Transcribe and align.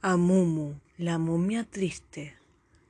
Amumu, 0.00 0.76
la 0.96 1.18
momia 1.18 1.64
triste. 1.64 2.36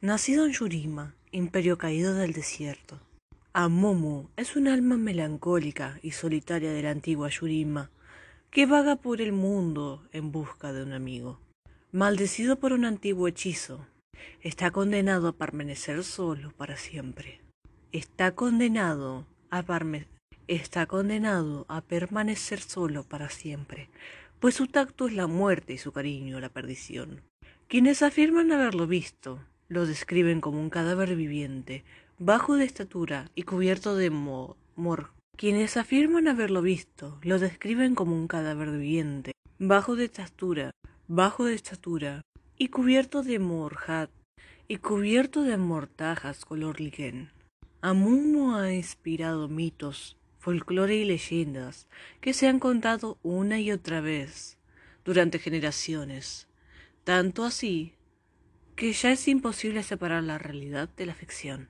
Nacido 0.02 0.44
en 0.44 0.52
Yurima, 0.52 1.14
imperio 1.32 1.78
caído 1.78 2.12
del 2.12 2.34
desierto. 2.34 3.00
Amumu 3.54 4.28
es 4.36 4.56
un 4.56 4.68
alma 4.68 4.98
melancólica 4.98 5.98
y 6.02 6.10
solitaria 6.10 6.70
de 6.70 6.82
la 6.82 6.90
antigua 6.90 7.30
Yurima, 7.30 7.90
que 8.50 8.66
vaga 8.66 8.96
por 8.96 9.22
el 9.22 9.32
mundo 9.32 10.06
en 10.12 10.32
busca 10.32 10.74
de 10.74 10.82
un 10.82 10.92
amigo. 10.92 11.40
Maldecido 11.92 12.56
por 12.56 12.74
un 12.74 12.84
antiguo 12.84 13.26
hechizo, 13.26 13.86
está 14.42 14.70
condenado 14.70 15.28
a 15.28 15.32
permanecer 15.32 16.04
solo 16.04 16.52
para 16.58 16.76
siempre. 16.76 17.40
Está 17.90 18.34
condenado 18.34 19.24
a, 19.50 19.64
está 20.46 20.84
condenado 20.84 21.64
a 21.68 21.80
permanecer 21.80 22.60
solo 22.60 23.04
para 23.04 23.30
siempre, 23.30 23.88
pues 24.40 24.54
su 24.54 24.66
tacto 24.66 25.06
es 25.06 25.14
la 25.14 25.26
muerte 25.26 25.72
y 25.72 25.78
su 25.78 25.92
cariño 25.92 26.40
la 26.40 26.48
perdición. 26.48 27.22
Quienes 27.66 28.02
afirman 28.02 28.52
haberlo 28.52 28.86
visto, 28.86 29.40
lo 29.68 29.86
describen 29.86 30.40
como 30.40 30.60
un 30.60 30.70
cadáver 30.70 31.14
viviente, 31.16 31.84
bajo 32.18 32.56
de 32.56 32.64
estatura 32.64 33.30
y 33.34 33.42
cubierto 33.42 33.94
de 33.94 34.10
mor. 34.10 35.10
Quienes 35.36 35.76
afirman 35.76 36.26
haberlo 36.26 36.62
visto, 36.62 37.18
lo 37.22 37.38
describen 37.38 37.94
como 37.94 38.16
un 38.16 38.26
cadáver 38.26 38.70
viviente, 38.70 39.32
bajo 39.58 39.94
de 39.94 40.06
estatura, 40.06 40.72
bajo 41.06 41.44
de 41.44 41.54
estatura 41.54 42.22
y 42.56 42.68
cubierto 42.68 43.22
de 43.22 43.38
morjat 43.38 44.10
y 44.66 44.78
cubierto 44.78 45.42
de 45.42 45.56
mortajas 45.56 46.44
color 46.44 46.80
liquen. 46.80 47.30
Amumu 47.80 48.56
ha 48.56 48.72
inspirado 48.72 49.48
mitos 49.48 50.17
folclore 50.48 50.96
y 50.96 51.04
leyendas 51.04 51.86
que 52.22 52.32
se 52.32 52.46
han 52.46 52.58
contado 52.58 53.18
una 53.22 53.60
y 53.60 53.70
otra 53.70 54.00
vez 54.00 54.56
durante 55.04 55.38
generaciones, 55.38 56.48
tanto 57.04 57.44
así 57.44 57.92
que 58.74 58.94
ya 58.94 59.12
es 59.12 59.28
imposible 59.28 59.82
separar 59.82 60.22
la 60.22 60.38
realidad 60.38 60.88
de 60.96 61.04
la 61.04 61.12
ficción. 61.12 61.68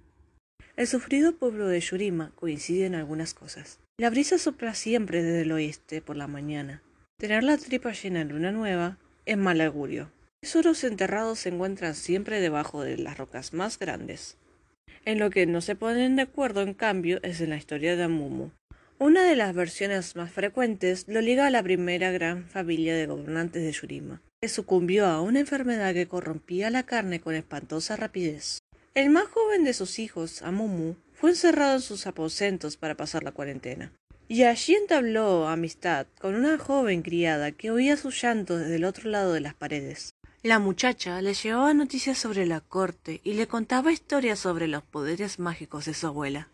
El 0.77 0.87
sufrido 0.87 1.35
pueblo 1.35 1.67
de 1.67 1.81
Yurima 1.81 2.31
coincide 2.37 2.87
en 2.87 2.95
algunas 2.95 3.35
cosas. 3.35 3.81
La 3.99 4.11
brisa 4.11 4.39
sopla 4.39 4.75
siempre 4.75 5.25
desde 5.25 5.43
el 5.43 5.51
oeste 5.51 6.01
por 6.01 6.17
la 6.17 6.29
mañana. 6.29 6.81
Tener 7.19 7.43
la 7.43 7.59
tripa 7.59 7.91
llena 7.91 8.21
en 8.21 8.29
luna 8.29 8.53
nueva 8.53 8.97
es 9.27 9.37
mal 9.37 9.61
augurio. 9.61 10.13
Tesoros 10.41 10.85
enterrados 10.85 11.41
se 11.41 11.49
encuentran 11.49 11.97
siempre 11.97 12.41
debajo 12.41 12.85
de 12.85 12.97
las 12.97 13.19
rocas 13.19 13.53
más 13.53 13.77
grandes. 13.81 14.37
En 15.05 15.19
lo 15.19 15.31
que 15.31 15.47
no 15.47 15.63
se 15.63 15.75
ponen 15.75 16.15
de 16.15 16.23
acuerdo, 16.23 16.63
en 16.63 16.75
cambio, 16.75 17.19
es 17.25 17.41
en 17.41 17.51
la 17.51 17.57
historia 17.57 17.97
de 17.97 18.05
Amumu, 18.05 18.51
una 19.01 19.23
de 19.23 19.37
las 19.37 19.55
versiones 19.55 20.17
más 20.17 20.33
frecuentes 20.33 21.05
lo 21.07 21.21
liga 21.21 21.47
a 21.47 21.51
la 21.51 21.63
primera 21.63 22.11
gran 22.11 22.49
familia 22.49 22.97
de 22.97 23.07
gobernantes 23.07 23.63
de 23.63 23.71
Yurima, 23.71 24.21
que 24.41 24.49
sucumbió 24.49 25.07
a 25.07 25.23
una 25.23 25.39
enfermedad 25.41 25.95
que 25.95 26.09
corrompía 26.09 26.69
la 26.71 26.83
carne 26.83 27.21
con 27.21 27.35
espantosa 27.35 27.95
rapidez. 27.95 28.59
El 28.95 29.11
más 29.11 29.27
joven 29.29 29.63
de 29.63 29.73
sus 29.73 30.01
hijos, 30.01 30.43
Amumu, 30.43 30.97
fue 31.15 31.31
encerrado 31.31 31.75
en 31.75 31.81
sus 31.81 32.09
aposentos 32.09 32.77
para 32.77 32.97
pasar 32.97 33.23
la 33.23 33.31
cuarentena. 33.33 33.93
Y 34.27 34.43
allí 34.43 34.75
entabló 34.75 35.49
amistad 35.49 36.07
con 36.21 36.35
una 36.35 36.59
joven 36.59 37.03
criada 37.03 37.53
que 37.53 37.71
oía 37.71 37.97
su 37.97 38.11
llanto 38.11 38.59
desde 38.59 38.77
el 38.77 38.85
otro 38.85 39.11
lado 39.11 39.33
de 39.33 39.41
las 39.41 39.55
paredes. 39.55 40.11
La 40.43 40.59
muchacha 40.59 41.23
le 41.23 41.35
llevaba 41.35 41.73
noticias 41.73 42.19
sobre 42.19 42.47
la 42.47 42.61
corte 42.61 43.21
y 43.25 43.35
le 43.35 43.47
contaba 43.47 43.93
historias 43.93 44.41
sobre 44.41 44.69
los 44.69 44.83
poderes 44.83 45.39
mágicos 45.39 45.87
de 45.87 45.95
su 45.95 46.07
abuela. 46.09 46.49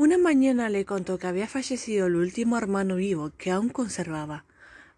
Una 0.00 0.16
mañana 0.16 0.70
le 0.70 0.86
contó 0.86 1.18
que 1.18 1.26
había 1.26 1.46
fallecido 1.46 2.06
el 2.06 2.14
último 2.16 2.56
hermano 2.56 2.96
vivo 2.96 3.32
que 3.36 3.50
aún 3.50 3.68
conservaba, 3.68 4.46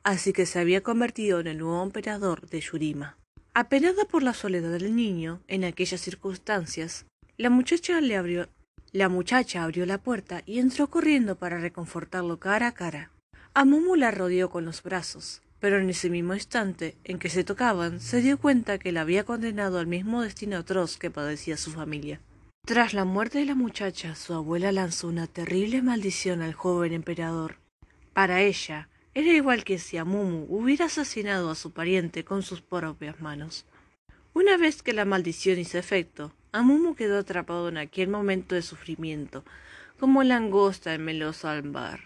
así 0.04 0.32
que 0.32 0.46
se 0.46 0.60
había 0.60 0.84
convertido 0.84 1.40
en 1.40 1.48
el 1.48 1.58
nuevo 1.58 1.82
emperador 1.82 2.48
de 2.48 2.60
Yurima. 2.60 3.16
Apenada 3.52 4.04
por 4.04 4.22
la 4.22 4.32
soledad 4.32 4.70
del 4.70 4.94
niño 4.94 5.40
en 5.48 5.64
aquellas 5.64 6.00
circunstancias, 6.00 7.04
la 7.36 7.50
muchacha 7.50 8.00
le 8.00 8.16
abrió 8.16 8.48
la 8.92 9.08
muchacha 9.08 9.64
abrió 9.64 9.86
la 9.86 9.98
puerta 9.98 10.44
y 10.46 10.60
entró 10.60 10.86
corriendo 10.88 11.34
para 11.34 11.58
reconfortarlo 11.58 12.38
cara 12.38 12.68
a 12.68 12.72
cara. 12.72 13.10
Amumu 13.54 13.96
la 13.96 14.12
rodeó 14.12 14.50
con 14.50 14.64
los 14.64 14.84
brazos, 14.84 15.42
pero 15.58 15.80
en 15.80 15.90
ese 15.90 16.10
mismo 16.10 16.34
instante 16.34 16.94
en 17.02 17.18
que 17.18 17.28
se 17.28 17.42
tocaban 17.42 17.98
se 18.00 18.20
dio 18.20 18.38
cuenta 18.38 18.78
que 18.78 18.92
la 18.92 19.00
había 19.00 19.24
condenado 19.24 19.80
al 19.80 19.88
mismo 19.88 20.22
destino 20.22 20.58
atroz 20.58 20.96
que 20.96 21.10
padecía 21.10 21.56
su 21.56 21.72
familia. 21.72 22.20
Tras 22.64 22.94
la 22.94 23.04
muerte 23.04 23.38
de 23.38 23.44
la 23.44 23.56
muchacha, 23.56 24.14
su 24.14 24.34
abuela 24.34 24.70
lanzó 24.70 25.08
una 25.08 25.26
terrible 25.26 25.82
maldición 25.82 26.42
al 26.42 26.52
joven 26.52 26.92
emperador. 26.92 27.56
Para 28.12 28.40
ella, 28.40 28.88
era 29.14 29.32
igual 29.32 29.64
que 29.64 29.80
si 29.80 29.96
Amumu 29.96 30.46
hubiera 30.48 30.84
asesinado 30.84 31.50
a 31.50 31.56
su 31.56 31.72
pariente 31.72 32.24
con 32.24 32.44
sus 32.44 32.60
propias 32.60 33.20
manos. 33.20 33.66
Una 34.32 34.56
vez 34.56 34.80
que 34.80 34.92
la 34.92 35.04
maldición 35.04 35.58
hizo 35.58 35.76
efecto, 35.76 36.32
Amumu 36.52 36.94
quedó 36.94 37.18
atrapado 37.18 37.68
en 37.68 37.78
aquel 37.78 38.08
momento 38.08 38.54
de 38.54 38.62
sufrimiento, 38.62 39.44
como 39.98 40.22
langosta 40.22 40.94
en 40.94 41.04
meloso 41.04 41.48
albar. 41.48 42.00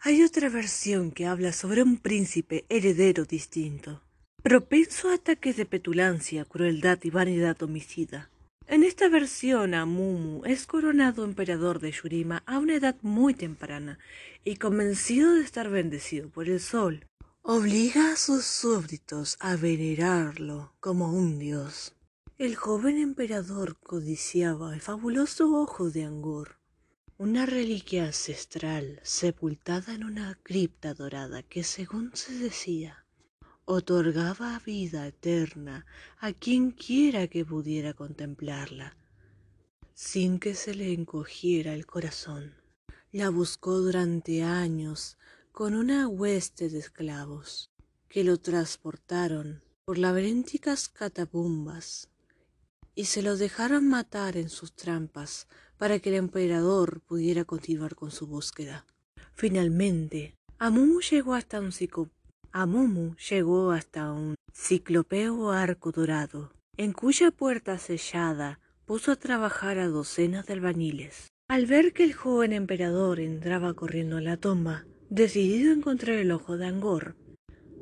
Hay 0.00 0.24
otra 0.24 0.48
versión 0.48 1.12
que 1.12 1.26
habla 1.26 1.52
sobre 1.52 1.84
un 1.84 1.98
príncipe 1.98 2.64
heredero 2.68 3.26
distinto, 3.26 4.02
propenso 4.42 5.10
a 5.10 5.14
ataques 5.14 5.56
de 5.56 5.66
petulancia, 5.66 6.44
crueldad 6.44 6.98
y 7.04 7.10
vanidad 7.10 7.62
homicida. 7.62 8.28
En 8.66 8.82
esta 8.82 9.10
versión, 9.10 9.74
Amumu 9.74 10.42
es 10.46 10.66
coronado 10.66 11.24
emperador 11.24 11.80
de 11.80 11.92
Yurima 11.92 12.42
a 12.46 12.58
una 12.58 12.74
edad 12.74 12.96
muy 13.02 13.34
temprana 13.34 13.98
y 14.42 14.56
convencido 14.56 15.34
de 15.34 15.42
estar 15.42 15.68
bendecido 15.68 16.30
por 16.30 16.48
el 16.48 16.60
sol, 16.60 17.06
obliga 17.42 18.12
a 18.12 18.16
sus 18.16 18.46
súbditos 18.46 19.36
a 19.40 19.56
venerarlo 19.56 20.72
como 20.80 21.12
un 21.12 21.38
dios. 21.38 21.94
El 22.38 22.56
joven 22.56 22.96
emperador 22.96 23.76
codiciaba 23.76 24.72
el 24.72 24.80
fabuloso 24.80 25.54
ojo 25.54 25.90
de 25.90 26.04
Angor, 26.04 26.56
una 27.18 27.44
reliquia 27.44 28.06
ancestral 28.06 28.98
sepultada 29.02 29.94
en 29.94 30.04
una 30.04 30.38
cripta 30.42 30.94
dorada 30.94 31.42
que, 31.42 31.64
según 31.64 32.10
se 32.14 32.32
decía, 32.38 33.03
otorgaba 33.66 34.60
vida 34.64 35.06
eterna 35.06 35.86
a 36.18 36.32
quien 36.32 36.70
quiera 36.70 37.28
que 37.28 37.44
pudiera 37.44 37.94
contemplarla, 37.94 38.96
sin 39.94 40.38
que 40.38 40.54
se 40.54 40.74
le 40.74 40.92
encogiera 40.92 41.74
el 41.74 41.86
corazón. 41.86 42.54
La 43.12 43.30
buscó 43.30 43.78
durante 43.78 44.42
años 44.42 45.16
con 45.52 45.74
una 45.74 46.08
hueste 46.08 46.68
de 46.68 46.80
esclavos, 46.80 47.70
que 48.08 48.24
lo 48.24 48.38
transportaron 48.38 49.62
por 49.84 49.98
laberínticas 49.98 50.88
catacumbas 50.88 52.08
y 52.94 53.06
se 53.06 53.22
lo 53.22 53.36
dejaron 53.36 53.88
matar 53.88 54.36
en 54.36 54.48
sus 54.48 54.74
trampas 54.74 55.48
para 55.78 55.98
que 55.98 56.10
el 56.10 56.16
emperador 56.16 57.00
pudiera 57.00 57.44
continuar 57.44 57.94
con 57.94 58.10
su 58.10 58.26
búsqueda. 58.26 58.86
Finalmente, 59.34 60.36
Amumu 60.58 61.00
llegó 61.00 61.34
hasta 61.34 61.60
un 61.60 61.72
Amumu 62.56 63.16
llegó 63.16 63.72
hasta 63.72 64.12
un 64.12 64.36
ciclopeo 64.52 65.50
arco 65.50 65.90
dorado, 65.90 66.52
en 66.76 66.92
cuya 66.92 67.32
puerta 67.32 67.78
sellada 67.78 68.60
puso 68.86 69.10
a 69.10 69.16
trabajar 69.16 69.80
a 69.80 69.88
docenas 69.88 70.46
de 70.46 70.52
albañiles. 70.52 71.32
Al 71.48 71.66
ver 71.66 71.92
que 71.92 72.04
el 72.04 72.12
joven 72.12 72.52
emperador 72.52 73.18
entraba 73.18 73.74
corriendo 73.74 74.18
a 74.18 74.20
la 74.20 74.36
tumba, 74.36 74.84
decidido 75.10 75.72
a 75.72 75.74
encontrar 75.74 76.16
el 76.16 76.30
ojo 76.30 76.56
de 76.56 76.66
Angor, 76.66 77.16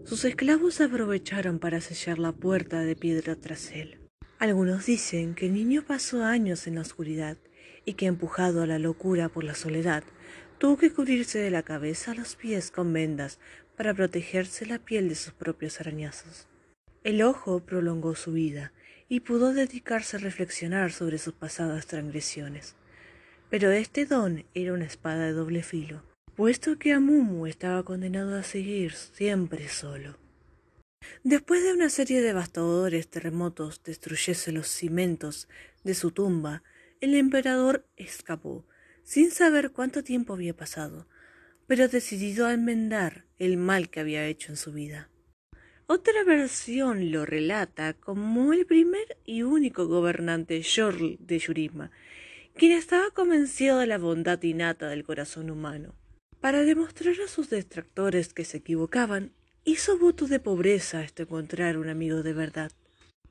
sus 0.05 0.25
esclavos 0.25 0.81
aprovecharon 0.81 1.59
para 1.59 1.83
sellar 1.83 2.19
la 2.19 2.33
puerta 2.33 2.81
de 2.81 2.97
piedra 2.97 3.37
tras 3.37 3.73
él. 3.73 3.99
Algunos 4.39 4.87
dicen 4.87 5.35
que 5.35 5.49
el 5.49 5.53
niño 5.53 5.85
pasó 5.87 6.25
años 6.25 6.67
en 6.67 6.77
la 6.77 6.81
oscuridad 6.81 7.37
y 7.85 7.93
que 7.93 8.07
empujado 8.07 8.63
a 8.63 8.67
la 8.67 8.79
locura 8.79 9.29
por 9.29 9.45
la 9.45 9.55
soledad, 9.55 10.03
tuvo 10.63 10.77
que 10.77 10.93
cubrirse 10.93 11.41
de 11.41 11.51
la 11.51 11.65
cabeza 11.65 12.13
a 12.13 12.15
los 12.15 12.37
pies 12.37 12.71
con 12.71 12.93
vendas 12.93 13.41
para 13.83 13.95
protegerse 13.95 14.65
la 14.65 14.79
piel 14.79 15.09
de 15.09 15.17
sus 15.17 15.33
propios 15.33 15.81
arañazos. 15.81 16.47
El 17.03 17.21
ojo 17.21 17.59
prolongó 17.67 18.15
su 18.15 18.31
vida 18.31 18.73
y 19.09 19.19
pudo 19.19 19.53
dedicarse 19.53 20.17
a 20.17 20.21
reflexionar 20.21 20.93
sobre 20.93 21.19
sus 21.19 21.35
pasadas 21.35 21.89
transgresiones. 21.89 22.77
Pero 23.51 23.73
este 23.73 24.07
don 24.07 24.45
era 24.55 24.73
una 24.73 24.85
espada 24.85 25.27
de 25.27 25.33
doble 25.33 25.65
filo, 25.65 26.05
puesto 26.37 26.79
que 26.79 26.93
Amumu 26.93 27.49
estaba 27.49 27.83
condenado 27.83 28.39
a 28.39 28.45
seguir 28.45 28.93
siempre 28.93 29.69
solo. 29.69 30.17
Después 31.25 31.65
de 31.65 31.73
una 31.73 31.89
serie 31.89 32.21
de 32.21 32.29
devastadores 32.29 33.09
terremotos 33.09 33.83
destruyese 33.83 34.53
los 34.53 34.69
cimientos 34.69 35.49
de 35.83 35.95
su 35.95 36.13
tumba, 36.13 36.63
el 37.01 37.17
emperador 37.17 37.85
escapó, 37.97 38.65
sin 39.03 39.33
saber 39.33 39.73
cuánto 39.73 40.05
tiempo 40.05 40.35
había 40.35 40.55
pasado, 40.55 41.09
pero 41.73 41.89
decidido 41.89 42.47
a 42.47 42.53
enmendar 42.53 43.25
el 43.39 43.57
mal 43.57 43.89
que 43.89 44.01
había 44.01 44.27
hecho 44.27 44.53
en 44.53 44.59
su 44.59 44.75
vida. 44.75 45.09
Otra 45.87 46.23
versión 46.23 47.11
lo 47.11 47.25
relata 47.25 47.95
como 47.95 48.53
el 48.53 48.67
primer 48.67 49.17
y 49.25 49.41
único 49.41 49.87
gobernante 49.87 50.61
Shorl 50.61 51.17
de 51.19 51.39
Yurima, 51.39 51.91
quien 52.55 52.73
estaba 52.73 53.11
convencido 53.13 53.79
de 53.79 53.87
la 53.87 53.97
bondad 53.97 54.43
innata 54.43 54.91
del 54.91 55.03
corazón 55.03 55.49
humano. 55.49 55.95
Para 56.43 56.63
demostrar 56.63 57.15
a 57.25 57.27
sus 57.27 57.49
detractores 57.49 58.35
que 58.35 58.45
se 58.45 58.59
equivocaban, 58.59 59.33
hizo 59.65 59.97
voto 59.97 60.27
de 60.27 60.41
pobreza 60.41 61.01
hasta 61.01 61.23
encontrar 61.23 61.79
un 61.79 61.89
amigo 61.89 62.23
de 62.23 62.35
verdad, 62.35 62.73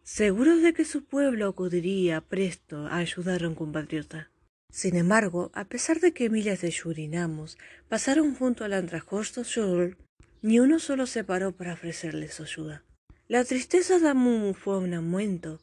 seguro 0.02 0.58
de 0.58 0.74
que 0.74 0.84
su 0.84 1.06
pueblo 1.06 1.48
acudiría 1.48 2.22
presto 2.22 2.88
a 2.88 2.98
ayudar 2.98 3.44
a 3.44 3.50
un 3.50 3.54
compatriota. 3.54 4.31
Sin 4.72 4.96
embargo, 4.96 5.52
a 5.54 5.66
pesar 5.66 6.00
de 6.00 6.14
que 6.14 6.30
miles 6.30 6.62
de 6.62 6.72
Yurinamos 6.72 7.58
pasaron 7.90 8.34
junto 8.34 8.64
al 8.64 8.72
andrajoso 8.72 9.44
Shul, 9.44 9.98
ni 10.42 10.60
uno 10.60 10.80
solo 10.80 11.06
se 11.08 11.26
paró 11.26 11.52
para 11.52 11.74
ofrecerle 11.74 12.30
su 12.30 12.44
ayuda. 12.44 12.84
La 13.28 13.44
tristeza 13.44 14.00
de 14.00 14.08
Amumu 14.08 14.54
fue 14.54 14.78
un 14.78 14.94
aumento. 14.94 15.62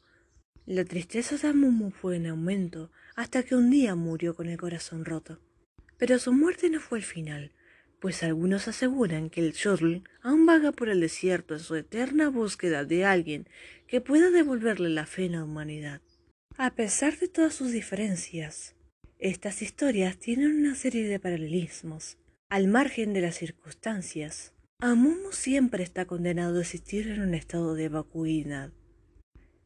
La 0.66 0.84
tristeza 0.84 1.36
de 1.38 1.48
Amumu 1.48 1.90
fue 1.90 2.16
en 2.16 2.26
aumento 2.26 2.90
hasta 3.16 3.42
que 3.42 3.56
un 3.56 3.70
día 3.70 3.94
murió 3.94 4.34
con 4.34 4.48
el 4.48 4.58
corazón 4.58 5.06
roto. 5.06 5.40
Pero 5.96 6.18
su 6.18 6.32
muerte 6.32 6.68
no 6.68 6.78
fue 6.78 6.98
el 6.98 7.04
final, 7.04 7.52
pues 8.00 8.22
algunos 8.22 8.68
aseguran 8.68 9.30
que 9.30 9.40
el 9.40 9.52
Shuttle 9.52 10.02
aún 10.22 10.44
vaga 10.44 10.70
por 10.70 10.90
el 10.90 11.00
desierto 11.00 11.54
en 11.54 11.60
su 11.60 11.76
eterna 11.76 12.28
búsqueda 12.28 12.84
de 12.84 13.06
alguien 13.06 13.48
que 13.86 14.02
pueda 14.02 14.30
devolverle 14.30 14.90
la 14.90 15.06
fe 15.06 15.24
en 15.24 15.32
la 15.32 15.44
humanidad. 15.44 16.02
A 16.56 16.74
pesar 16.74 17.18
de 17.18 17.28
todas 17.28 17.54
sus 17.54 17.72
diferencias, 17.72 18.74
estas 19.18 19.62
historias 19.62 20.16
tienen 20.16 20.56
una 20.56 20.76
serie 20.76 21.08
de 21.08 21.18
paralelismos. 21.18 22.18
Al 22.48 22.68
margen 22.68 23.12
de 23.12 23.20
las 23.20 23.34
circunstancias, 23.34 24.52
Amumu 24.78 25.32
siempre 25.32 25.82
está 25.82 26.06
condenado 26.06 26.58
a 26.58 26.60
existir 26.60 27.08
en 27.08 27.20
un 27.20 27.34
estado 27.34 27.74
de 27.74 27.88
vacuidad, 27.88 28.72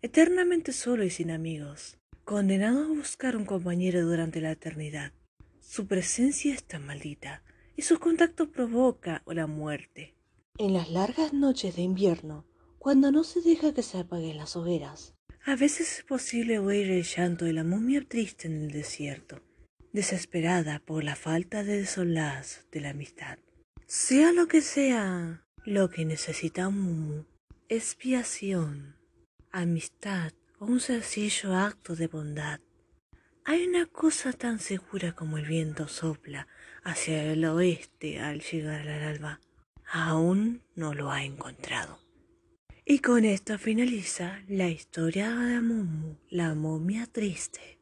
eternamente 0.01 0.73
solo 0.73 1.05
y 1.05 1.11
sin 1.11 1.31
amigos, 1.31 1.99
condenado 2.25 2.85
a 2.85 2.89
buscar 2.89 3.37
un 3.37 3.45
compañero 3.45 4.07
durante 4.07 4.41
la 4.41 4.53
eternidad. 4.53 5.13
Su 5.61 5.87
presencia 5.87 6.55
está 6.55 6.79
maldita 6.79 7.43
y 7.77 7.83
su 7.83 7.99
contacto 7.99 8.51
provoca 8.51 9.23
la 9.27 9.47
muerte. 9.47 10.15
En 10.57 10.73
las 10.73 10.91
largas 10.91 11.35
noches 11.35 11.77
de 11.77 11.83
invierno, 11.83 12.47
cuando 12.79 13.13
no 13.13 13.23
se 13.23 13.43
deja 13.43 13.75
que 13.75 13.83
se 13.83 13.99
apaguen 13.99 14.39
las 14.39 14.57
hogueras, 14.57 15.15
a 15.45 15.57
veces 15.57 15.99
es 15.99 16.05
posible 16.05 16.59
oír 16.59 16.91
el 16.91 17.03
llanto 17.03 17.45
de 17.45 17.53
la 17.53 17.65
momia 17.65 18.03
triste 18.07 18.47
en 18.47 18.63
el 18.63 18.71
desierto, 18.71 19.43
desesperada 19.93 20.79
por 20.79 21.03
la 21.03 21.17
falta 21.17 21.65
de 21.65 21.85
solaz 21.87 22.67
de 22.71 22.81
la 22.81 22.91
amistad. 22.91 23.39
Sea 23.87 24.33
lo 24.33 24.47
que 24.47 24.61
sea 24.61 25.45
lo 25.65 25.91
que 25.91 26.05
necesita 26.05 26.71
mumu, 26.71 27.25
expiación, 27.69 28.97
amistad 29.51 30.33
o 30.59 30.67
un 30.67 30.81
sencillo 30.81 31.55
acto 31.55 31.97
de 31.97 32.07
bondad. 32.07 32.61
Hay 33.45 33.67
una 33.67 33.87
cosa 33.87 34.33
tan 34.33 34.61
segura 34.61 35.13
como 35.13 35.39
el 35.39 35.47
viento 35.47 35.89
sopla 35.89 36.47
hacia 36.85 37.25
el 37.25 37.45
oeste 37.45 38.21
al 38.21 38.41
llegar 38.41 38.89
al 38.89 39.03
alba. 39.03 39.41
Aún 39.91 40.63
no 40.77 40.95
lo 40.95 41.11
ha 41.11 41.25
encontrado. 41.25 42.02
Y 42.85 42.99
con 42.99 43.25
esto 43.25 43.59
finaliza 43.59 44.43
la 44.49 44.69
historia 44.69 45.31
de 45.31 45.61
Mumu, 45.61 46.17
la 46.31 46.57
momia 46.57 47.07
triste. 47.07 47.79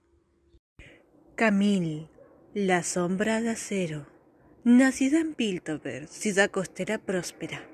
Camille, 1.37 2.11
la 2.53 2.83
sombra 2.83 3.41
de 3.41 3.49
acero. 3.49 4.07
Nacida 4.63 5.21
en 5.21 5.33
Piltover, 5.33 6.07
ciudad 6.07 6.51
costera 6.51 6.99
próspera. 6.99 7.67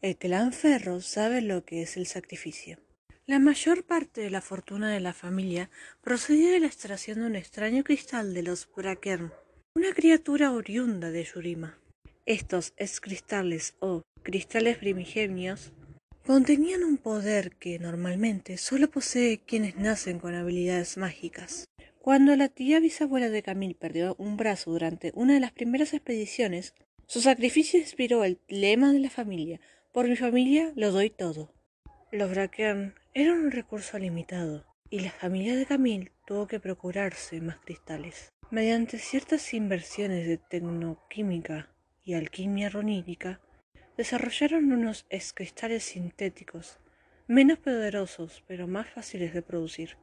El 0.00 0.16
clan 0.16 0.54
Ferro 0.54 1.02
sabe 1.02 1.42
lo 1.42 1.66
que 1.66 1.82
es 1.82 1.98
el 1.98 2.06
sacrificio. 2.06 2.78
La 3.26 3.38
mayor 3.38 3.84
parte 3.84 4.22
de 4.22 4.30
la 4.30 4.40
fortuna 4.40 4.90
de 4.90 5.00
la 5.00 5.12
familia 5.12 5.68
procedía 6.00 6.50
de 6.50 6.60
la 6.60 6.68
extracción 6.68 7.20
de 7.20 7.26
un 7.26 7.36
extraño 7.36 7.84
cristal 7.84 8.32
de 8.32 8.42
los 8.42 8.66
Brakern, 8.74 9.34
una 9.74 9.92
criatura 9.92 10.50
oriunda 10.50 11.10
de 11.10 11.24
Yurima. 11.24 11.78
Estos 12.24 12.72
cristales 13.02 13.76
o 13.80 14.00
cristales 14.22 14.78
primigenios 14.78 15.74
contenían 16.32 16.84
un 16.84 16.96
poder 16.96 17.56
que 17.56 17.80
normalmente 17.80 18.56
solo 18.56 18.88
posee 18.88 19.40
quienes 19.40 19.74
nacen 19.74 20.20
con 20.20 20.36
habilidades 20.36 20.96
mágicas. 20.96 21.64
Cuando 22.00 22.36
la 22.36 22.46
tía 22.46 22.78
bisabuela 22.78 23.30
de 23.30 23.42
Camille 23.42 23.74
perdió 23.74 24.14
un 24.16 24.36
brazo 24.36 24.70
durante 24.70 25.10
una 25.16 25.34
de 25.34 25.40
las 25.40 25.50
primeras 25.50 25.92
expediciones, 25.92 26.72
su 27.06 27.20
sacrificio 27.20 27.80
inspiró 27.80 28.22
el 28.22 28.38
lema 28.46 28.92
de 28.92 29.00
la 29.00 29.10
familia, 29.10 29.60
por 29.92 30.06
mi 30.06 30.14
familia 30.14 30.72
lo 30.76 30.92
doy 30.92 31.10
todo. 31.10 31.52
Los 32.12 32.30
Braquern 32.30 32.94
eran 33.12 33.40
un 33.40 33.50
recurso 33.50 33.98
limitado, 33.98 34.64
y 34.88 35.00
la 35.00 35.10
familia 35.10 35.56
de 35.56 35.66
Camille 35.66 36.12
tuvo 36.28 36.46
que 36.46 36.60
procurarse 36.60 37.40
más 37.40 37.56
cristales. 37.56 38.32
Mediante 38.52 39.00
ciertas 39.00 39.52
inversiones 39.52 40.28
de 40.28 40.38
tecnoquímica 40.38 41.74
y 42.04 42.14
alquimia 42.14 42.68
ronítica, 42.68 43.40
desarrollaron 44.00 44.72
unos 44.72 45.04
cristales 45.34 45.84
sintéticos, 45.84 46.78
menos 47.28 47.58
poderosos 47.58 48.42
pero 48.46 48.66
más 48.66 48.88
fáciles 48.88 49.34
de 49.34 49.42
producir. 49.42 49.98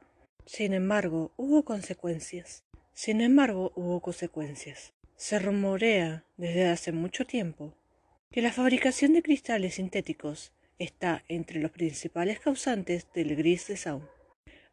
Sin 0.46 0.72
embargo, 0.72 1.32
hubo 1.36 1.64
consecuencias. 1.64 2.62
Sin 2.94 3.20
embargo, 3.20 3.72
hubo 3.74 4.00
consecuencias. 4.00 4.92
Se 5.16 5.40
rumorea 5.40 6.22
desde 6.36 6.68
hace 6.68 6.92
mucho 6.92 7.24
tiempo 7.24 7.74
que 8.30 8.40
la 8.40 8.52
fabricación 8.52 9.14
de 9.14 9.22
cristales 9.24 9.74
sintéticos 9.74 10.52
está 10.78 11.24
entre 11.26 11.58
los 11.58 11.72
principales 11.72 12.38
causantes 12.38 13.08
del 13.14 13.34
gris 13.34 13.66
de 13.66 13.76
Sound. 13.76 14.06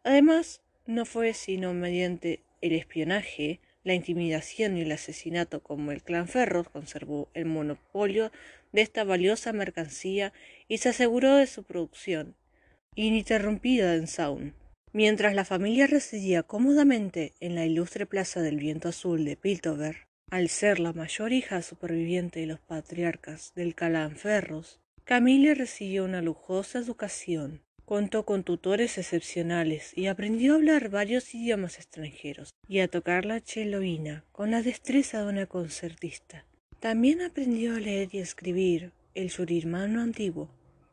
Además, 0.03 0.61
no 0.85 1.03
fue 1.03 1.33
sino 1.33 1.73
mediante 1.73 2.43
el 2.61 2.73
espionaje 2.73 3.59
la 3.85 3.93
intimidación 3.93 4.77
y 4.77 4.81
el 4.81 4.91
asesinato 4.91 5.63
como 5.63 5.93
el 5.93 6.03
clan 6.03 6.27
Ferros 6.27 6.67
conservó 6.67 7.29
el 7.33 7.45
monopolio 7.45 8.31
de 8.73 8.81
esta 8.81 9.05
valiosa 9.05 9.53
mercancía 9.53 10.33
y 10.67 10.79
se 10.79 10.89
aseguró 10.89 11.35
de 11.35 11.47
su 11.47 11.63
producción 11.63 12.35
ininterrumpida 12.95 13.95
en 13.95 14.07
Sound. 14.07 14.53
Mientras 14.91 15.35
la 15.35 15.45
familia 15.45 15.87
residía 15.87 16.43
cómodamente 16.43 17.33
en 17.39 17.53
la 17.53 17.65
ilustre 17.65 18.05
plaza 18.05 18.41
del 18.41 18.57
viento 18.57 18.89
azul 18.89 19.23
de 19.23 19.35
Piltover, 19.35 20.07
al 20.31 20.49
ser 20.49 20.79
la 20.79 20.93
mayor 20.93 21.33
hija 21.33 21.61
superviviente 21.61 22.39
de 22.39 22.47
los 22.47 22.59
patriarcas 22.61 23.53
del 23.55 23.75
clan 23.75 24.15
Ferros, 24.15 24.79
Camille 25.03 25.53
recibió 25.53 26.05
una 26.05 26.21
lujosa 26.21 26.79
educación 26.79 27.64
Contó 27.85 28.25
con 28.25 28.43
tutores 28.43 28.97
excepcionales 28.97 29.95
y 29.95 30.07
aprendió 30.07 30.53
a 30.53 30.55
hablar 30.55 30.89
varios 30.89 31.35
idiomas 31.35 31.77
extranjeros 31.77 32.49
y 32.67 32.79
a 32.79 32.87
tocar 32.87 33.25
la 33.25 33.41
cheloína 33.41 34.25
con 34.31 34.49
la 34.49 34.63
destreza 34.63 35.21
de 35.21 35.29
una 35.29 35.45
concertista. 35.45 36.45
También 36.79 37.21
aprendió 37.21 37.75
a 37.75 37.79
leer 37.79 38.09
y 38.11 38.19
escribir 38.19 38.91
el 39.13 39.29
surirmano 39.29 40.01
antiguo, 40.01 40.49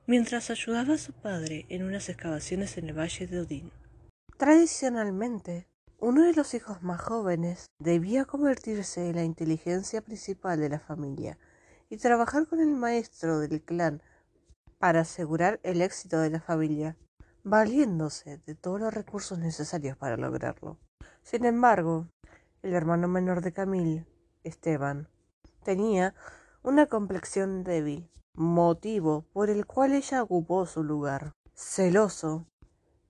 mientras 0.06 0.50
ayudaba 0.50 0.94
a 0.94 0.99
su 0.99 1.12
padre 1.15 1.65
en 1.71 1.83
unas 1.83 2.11
excavaciones 2.11 2.77
en 2.77 2.91
el 2.91 2.99
valle 2.99 3.27
de 3.27 3.41
Odín. 3.41 3.71
Tradicionalmente, 4.37 5.67
uno 5.99 6.25
de 6.25 6.34
los 6.34 6.53
hijos 6.53 6.82
más 6.82 7.01
jóvenes 7.01 7.70
debía 7.79 8.27
convertirse 8.27 9.08
en 9.08 9.17
la 9.17 9.25
inteligencia 9.25 10.03
principal 10.03 10.61
de 10.61 10.69
la 10.69 10.81
familia 10.81 11.39
y 11.89 11.96
trabajar 11.96 12.46
con 12.46 12.61
el 12.61 12.75
maestro 12.75 13.39
del 13.39 13.63
clan 13.63 14.03
para 14.82 15.03
asegurar 15.03 15.60
el 15.62 15.81
éxito 15.81 16.19
de 16.19 16.29
la 16.29 16.41
familia, 16.41 16.96
valiéndose 17.44 18.39
de 18.39 18.56
todos 18.56 18.81
los 18.81 18.93
recursos 18.93 19.39
necesarios 19.39 19.96
para 19.96 20.17
lograrlo. 20.17 20.77
Sin 21.22 21.44
embargo, 21.44 22.08
el 22.62 22.74
hermano 22.74 23.06
menor 23.06 23.43
de 23.43 23.53
Camille, 23.53 24.06
Esteban, 24.43 25.08
tenía 25.62 26.17
una 26.65 26.86
complexión 26.86 27.62
débil, 27.62 28.10
motivo 28.34 29.24
por 29.32 29.51
el 29.51 29.67
cual 29.67 29.93
ella 29.93 30.20
ocupó 30.20 30.67
su 30.67 30.82
lugar. 30.82 31.32
Celoso, 31.55 32.48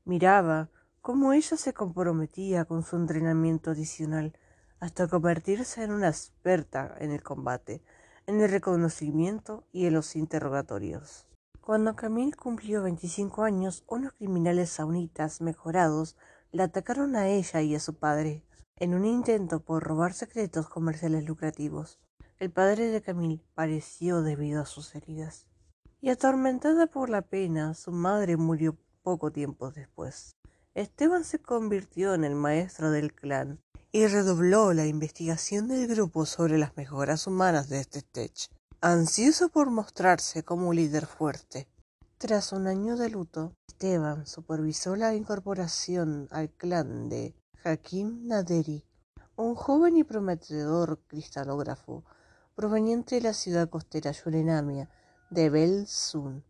miraba 0.05 0.69
cómo 1.01 1.33
ella 1.33 1.57
se 1.57 1.73
comprometía 1.73 2.67
con 2.67 2.83
su 2.83 2.97
entrenamiento 2.97 3.71
adicional 3.71 4.37
hasta 4.79 5.09
convertirse 5.09 5.85
en 5.85 5.93
una 5.93 6.09
experta 6.09 6.95
en 6.99 7.13
el 7.13 7.23
combate, 7.23 7.83
en 8.27 8.43
el 8.43 8.51
reconocimiento 8.51 9.65
y 9.73 9.87
en 9.87 9.95
los 9.95 10.17
interrogatorios. 10.17 11.32
Cuando 11.63 11.95
Camille 11.95 12.35
cumplió 12.35 12.83
25 12.83 13.45
años, 13.45 13.85
unos 13.87 14.15
criminales 14.15 14.69
saunitas 14.69 15.41
mejorados 15.41 16.17
la 16.51 16.65
atacaron 16.65 17.15
a 17.15 17.29
ella 17.29 17.63
y 17.63 17.77
a 17.77 17.81
su 17.81 17.95
padre, 17.95 18.45
en 18.75 18.95
un 18.95 19.05
intento 19.05 19.61
por 19.61 19.85
robar 19.85 20.13
secretos 20.13 20.69
comerciales 20.69 21.25
lucrativos. 21.25 22.01
El 22.41 22.51
padre 22.51 22.89
de 22.89 23.01
Camille 23.01 23.45
pareció 23.55 24.23
debido 24.23 24.61
a 24.61 24.67
sus 24.67 24.93
heridas. 24.97 25.47
Y 26.01 26.11
atormentada 26.11 26.89
por 26.89 27.09
la 27.09 27.23
pena, 27.23 27.75
su 27.75 27.93
madre 27.93 28.37
murió 28.37 28.77
poco 29.05 29.31
tiempo 29.31 29.71
después. 29.71 30.35
Esteban 30.75 31.23
se 31.23 31.39
convirtió 31.39 32.15
en 32.15 32.25
el 32.25 32.35
maestro 32.35 32.91
del 32.91 33.15
clan 33.15 33.61
y 33.93 34.09
redobló 34.09 34.73
la 34.73 34.87
investigación 34.87 35.69
del 35.69 35.87
grupo 35.87 36.27
sobre 36.27 36.59
las 36.59 36.77
mejoras 36.77 37.29
humanas 37.29 37.69
de 37.69 37.79
este 37.79 38.03
ansioso 38.85 39.49
por 39.49 39.71
mostrarse 39.71 40.43
como 40.43 40.71
un 40.71 40.75
líder 40.75 41.07
fuerte. 41.07 41.69
Tras 42.19 42.51
un 42.51 42.67
año 42.67 42.97
de 42.97 43.11
luto, 43.11 43.55
Esteban 43.69 44.27
supervisó 44.27 44.97
la 44.97 45.15
incorporación 45.15 46.27
al 46.33 46.51
clan 46.51 47.09
de 47.09 47.37
Hakim 47.63 48.27
Naderi, 48.27 48.85
un 49.37 49.55
joven 49.55 49.99
y 49.99 50.03
prometedor 50.03 50.99
cristalógrafo 51.07 52.05
proveniente 52.57 53.15
de 53.15 53.21
la 53.21 53.35
ciudad 53.35 53.71
costera 53.71 54.11
Yurenamia 54.11 54.91
de 55.31 55.49
Belsun 55.49 56.45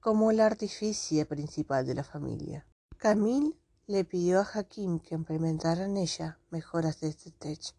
como 0.00 0.30
el 0.30 0.40
artífice 0.40 1.24
principal 1.24 1.86
de 1.86 1.94
la 1.94 2.04
familia. 2.04 2.66
Camille 2.98 3.56
le 3.86 4.04
pidió 4.04 4.40
a 4.40 4.48
Hakim 4.52 5.00
que 5.00 5.14
implementara 5.14 5.86
en 5.86 5.96
ella 5.96 6.38
mejoras 6.50 7.00
de 7.00 7.08
este 7.08 7.30
tech 7.30 7.74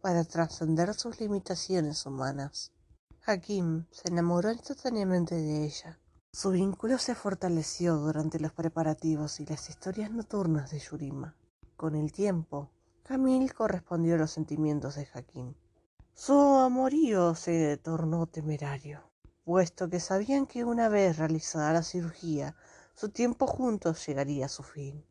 para 0.00 0.24
trascender 0.24 0.94
sus 0.94 1.20
limitaciones 1.20 2.06
humanas. 2.06 2.72
Se 3.28 4.08
enamoró 4.08 4.50
instantáneamente 4.50 5.34
de 5.34 5.66
ella. 5.66 5.98
Su 6.32 6.48
vínculo 6.48 6.96
se 6.96 7.14
fortaleció 7.14 7.96
durante 7.96 8.40
los 8.40 8.54
preparativos 8.54 9.38
y 9.38 9.44
las 9.44 9.68
historias 9.68 10.10
nocturnas 10.10 10.70
de 10.70 10.78
Yurima. 10.78 11.36
Con 11.76 11.94
el 11.94 12.10
tiempo, 12.10 12.70
Camille 13.02 13.50
correspondió 13.50 14.14
a 14.14 14.18
los 14.18 14.30
sentimientos 14.30 14.94
de 14.94 15.06
Hakim. 15.12 15.52
Su 16.14 16.32
amorío 16.32 17.34
se 17.34 17.76
tornó 17.76 18.28
temerario, 18.28 19.02
puesto 19.44 19.90
que 19.90 20.00
sabían 20.00 20.46
que 20.46 20.64
una 20.64 20.88
vez 20.88 21.18
realizada 21.18 21.74
la 21.74 21.82
cirugía, 21.82 22.56
su 22.94 23.10
tiempo 23.10 23.46
juntos 23.46 24.06
llegaría 24.06 24.46
a 24.46 24.48
su 24.48 24.62
fin. 24.62 25.04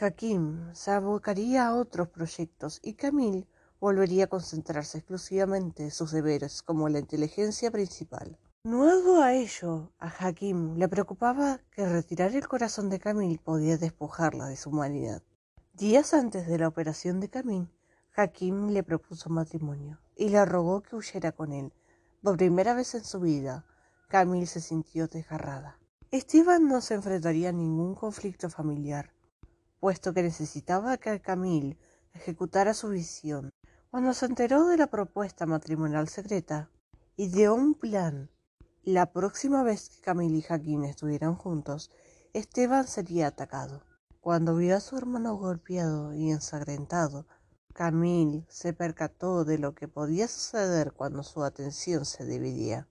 Hakim 0.00 0.72
se 0.72 0.92
abocaría 0.92 1.66
a 1.66 1.74
otros 1.74 2.10
proyectos 2.10 2.78
y 2.80 2.94
Camille 2.94 3.48
volvería 3.80 4.24
a 4.24 4.28
concentrarse 4.28 4.98
exclusivamente 4.98 5.82
en 5.84 5.90
sus 5.90 6.12
deberes 6.12 6.62
como 6.62 6.88
la 6.88 6.98
inteligencia 6.98 7.70
principal. 7.70 8.38
Nuevo 8.64 9.22
a 9.22 9.32
ello, 9.32 9.90
a 9.98 10.08
Hakim 10.08 10.76
le 10.76 10.88
preocupaba 10.88 11.60
que 11.72 11.86
retirar 11.86 12.34
el 12.34 12.46
corazón 12.46 12.90
de 12.90 12.98
Camille 12.98 13.40
podía 13.42 13.78
despojarla 13.78 14.46
de 14.46 14.56
su 14.56 14.70
humanidad. 14.70 15.22
Días 15.72 16.12
antes 16.12 16.46
de 16.46 16.58
la 16.58 16.68
operación 16.68 17.20
de 17.20 17.30
Camille, 17.30 17.70
Hakim 18.14 18.68
le 18.68 18.82
propuso 18.82 19.30
matrimonio 19.30 19.98
y 20.14 20.28
le 20.28 20.44
rogó 20.44 20.82
que 20.82 20.96
huyera 20.96 21.32
con 21.32 21.52
él. 21.52 21.72
Por 22.22 22.36
primera 22.36 22.74
vez 22.74 22.94
en 22.94 23.04
su 23.04 23.20
vida, 23.20 23.64
Camille 24.08 24.46
se 24.46 24.60
sintió 24.60 25.08
desgarrada. 25.08 25.78
Esteban 26.10 26.68
no 26.68 26.82
se 26.82 26.94
enfrentaría 26.94 27.48
a 27.48 27.52
ningún 27.52 27.94
conflicto 27.94 28.50
familiar 28.50 29.10
puesto 29.80 30.12
que 30.12 30.22
necesitaba 30.22 30.98
que 30.98 31.20
Camille 31.20 31.78
ejecutara 32.12 32.74
su 32.74 32.90
visión. 32.90 33.50
Cuando 33.90 34.14
se 34.14 34.26
enteró 34.26 34.68
de 34.68 34.76
la 34.76 34.86
propuesta 34.86 35.46
matrimonial 35.46 36.08
secreta, 36.08 36.70
ideó 37.16 37.56
un 37.56 37.74
plan. 37.74 38.30
La 38.84 39.10
próxima 39.10 39.64
vez 39.64 39.90
que 39.90 40.00
Camille 40.00 40.38
y 40.38 40.42
Jaquín 40.42 40.84
estuvieran 40.84 41.34
juntos, 41.34 41.90
Esteban 42.32 42.86
sería 42.86 43.26
atacado. 43.26 43.82
Cuando 44.20 44.54
vio 44.54 44.76
a 44.76 44.80
su 44.80 44.96
hermano 44.96 45.34
golpeado 45.34 46.14
y 46.14 46.30
ensangrentado, 46.30 47.26
Camille 47.74 48.46
se 48.48 48.72
percató 48.72 49.44
de 49.44 49.58
lo 49.58 49.74
que 49.74 49.88
podía 49.88 50.28
suceder 50.28 50.92
cuando 50.92 51.24
su 51.24 51.42
atención 51.42 52.04
se 52.04 52.24
dividía. 52.24 52.86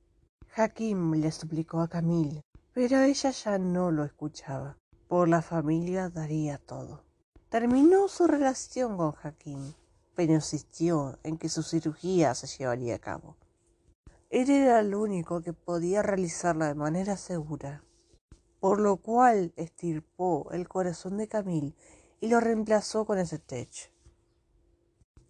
Hakim 0.53 1.13
le 1.13 1.31
suplicó 1.31 1.79
a 1.79 1.87
Camille, 1.87 2.41
pero 2.73 2.99
ella 2.99 3.31
ya 3.31 3.57
no 3.57 3.89
lo 3.89 4.03
escuchaba. 4.03 4.77
Por 5.07 5.29
la 5.29 5.41
familia 5.41 6.09
daría 6.09 6.57
todo. 6.57 7.05
Terminó 7.47 8.09
su 8.09 8.27
relación 8.27 8.97
con 8.97 9.13
Hakim, 9.23 9.73
pero 10.19 10.33
insistió 10.33 11.17
en 11.23 11.37
que 11.37 11.47
su 11.47 11.63
cirugía 11.63 12.35
se 12.35 12.45
llevaría 12.45 12.95
a 12.95 12.99
cabo. 12.99 13.37
Él 14.29 14.49
era 14.49 14.81
el 14.81 14.93
único 14.93 15.41
que 15.41 15.53
podía 15.53 16.01
realizarla 16.01 16.67
de 16.67 16.75
manera 16.75 17.15
segura, 17.15 17.85
por 18.59 18.81
lo 18.81 18.97
cual 18.97 19.53
estirpó 19.55 20.49
el 20.51 20.67
corazón 20.67 21.15
de 21.15 21.29
Camille 21.29 21.73
y 22.19 22.27
lo 22.27 22.41
reemplazó 22.41 23.05
con 23.05 23.17
ese 23.17 23.39
tech. 23.39 23.93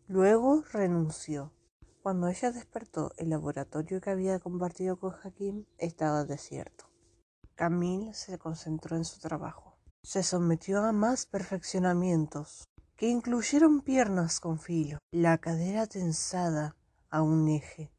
Luego 0.08 0.64
renunció. 0.72 1.54
Cuando 2.02 2.28
ella 2.28 2.52
despertó, 2.52 3.12
el 3.18 3.30
laboratorio 3.30 4.02
que 4.02 4.10
había 4.10 4.40
compartido 4.40 5.00
con 5.00 5.14
Hakim 5.24 5.66
estaba 5.78 6.26
desierto. 6.26 6.86
Camille 7.54 8.16
se 8.16 8.40
concentró 8.40 8.98
en 8.98 9.06
su 9.06 9.20
trabajo 9.20 9.70
se 10.02 10.24
sometió 10.24 10.84
a 10.84 10.92
más 10.92 11.26
perfeccionamientos, 11.26 12.70
que 13.00 13.08
incluyeron 13.08 13.80
piernas 13.80 14.42
con 14.42 14.60
filo, 14.60 14.98
la 15.12 15.38
cadera 15.38 15.88
tensada 15.88 16.76
a 17.10 17.22
un 17.22 17.48
eje, 17.48 17.90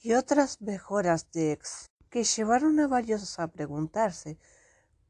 y 0.00 0.14
otras 0.14 0.62
mejoras 0.62 1.30
de 1.32 1.52
ex, 1.52 1.90
que 2.08 2.24
llevaron 2.24 2.80
a 2.80 2.86
varios 2.86 3.38
a 3.38 3.48
preguntarse 3.48 4.38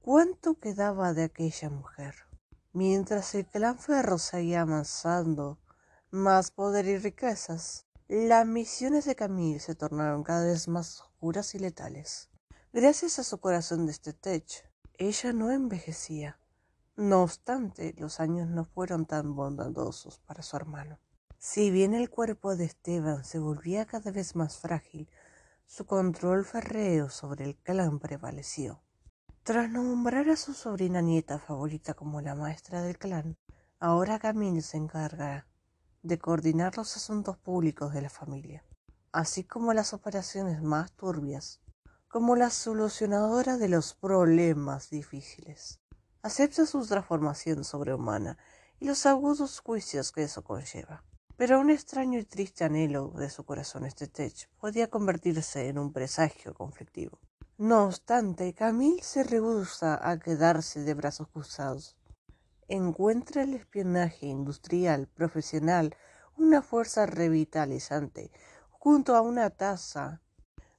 cuánto 0.02 0.58
quedaba 0.58 1.14
de 1.14 1.22
aquella 1.22 1.70
mujer. 1.70 2.16
Mientras 2.72 3.32
el 3.36 3.46
clan 3.46 3.78
Ferro 3.78 4.18
seguía 4.18 4.62
avanzando, 4.62 5.56
más 6.10 6.50
poder 6.50 6.86
y 6.86 6.98
riquezas, 6.98 7.86
las 8.08 8.44
misiones 8.44 9.04
de 9.04 9.14
Camille 9.14 9.60
se 9.60 9.76
tornaron 9.76 10.24
cada 10.24 10.46
vez 10.46 10.66
más 10.66 11.00
oscuras 11.00 11.54
y 11.54 11.60
letales. 11.60 12.28
Gracias 12.72 13.20
a 13.20 13.22
su 13.22 13.38
corazón 13.38 13.86
de 13.86 13.92
este 13.92 14.12
tech, 14.12 14.68
ella 14.94 15.32
no 15.32 15.52
envejecía. 15.52 16.40
No 16.98 17.22
obstante, 17.22 17.94
los 17.96 18.18
años 18.18 18.48
no 18.48 18.64
fueron 18.64 19.06
tan 19.06 19.36
bondadosos 19.36 20.18
para 20.18 20.42
su 20.42 20.56
hermano. 20.56 20.98
Si 21.38 21.70
bien 21.70 21.94
el 21.94 22.10
cuerpo 22.10 22.56
de 22.56 22.64
Esteban 22.64 23.24
se 23.24 23.38
volvía 23.38 23.86
cada 23.86 24.10
vez 24.10 24.34
más 24.34 24.58
frágil, 24.58 25.08
su 25.64 25.86
control 25.86 26.44
férreo 26.44 27.08
sobre 27.08 27.44
el 27.44 27.54
clan 27.54 28.00
prevaleció. 28.00 28.82
Tras 29.44 29.70
nombrar 29.70 30.28
a 30.28 30.34
su 30.34 30.54
sobrina 30.54 31.00
nieta 31.00 31.38
favorita 31.38 31.94
como 31.94 32.20
la 32.20 32.34
maestra 32.34 32.82
del 32.82 32.98
clan, 32.98 33.36
ahora 33.78 34.18
Camille 34.18 34.62
se 34.62 34.78
encargará 34.78 35.46
de 36.02 36.18
coordinar 36.18 36.76
los 36.76 36.96
asuntos 36.96 37.36
públicos 37.36 37.92
de 37.92 38.02
la 38.02 38.10
familia, 38.10 38.64
así 39.12 39.44
como 39.44 39.72
las 39.72 39.94
operaciones 39.94 40.62
más 40.62 40.90
turbias 40.90 41.60
como 42.08 42.34
la 42.34 42.50
solucionadora 42.50 43.56
de 43.56 43.68
los 43.68 43.94
problemas 43.94 44.90
difíciles. 44.90 45.78
Acepta 46.22 46.66
su 46.66 46.84
transformación 46.84 47.62
sobrehumana 47.62 48.38
y 48.80 48.86
los 48.86 49.06
agudos 49.06 49.60
juicios 49.60 50.10
que 50.10 50.24
eso 50.24 50.42
conlleva. 50.42 51.04
Pero 51.36 51.60
un 51.60 51.70
extraño 51.70 52.18
y 52.18 52.24
triste 52.24 52.64
anhelo 52.64 53.12
de 53.16 53.30
su 53.30 53.44
corazón 53.44 53.84
este 53.84 54.08
tech 54.08 54.48
podía 54.58 54.90
convertirse 54.90 55.68
en 55.68 55.78
un 55.78 55.92
presagio 55.92 56.54
conflictivo. 56.54 57.20
No 57.56 57.84
obstante, 57.84 58.52
Camille 58.52 59.02
se 59.02 59.22
rehúsa 59.22 59.98
a 60.02 60.18
quedarse 60.18 60.80
de 60.80 60.94
brazos 60.94 61.28
cruzados. 61.28 61.96
Encuentra 62.66 63.42
el 63.44 63.54
espionaje 63.54 64.26
industrial 64.26 65.06
profesional 65.06 65.94
una 66.36 66.62
fuerza 66.62 67.06
revitalizante 67.06 68.32
junto 68.70 69.14
a 69.14 69.20
una 69.20 69.50
tasa 69.50 70.20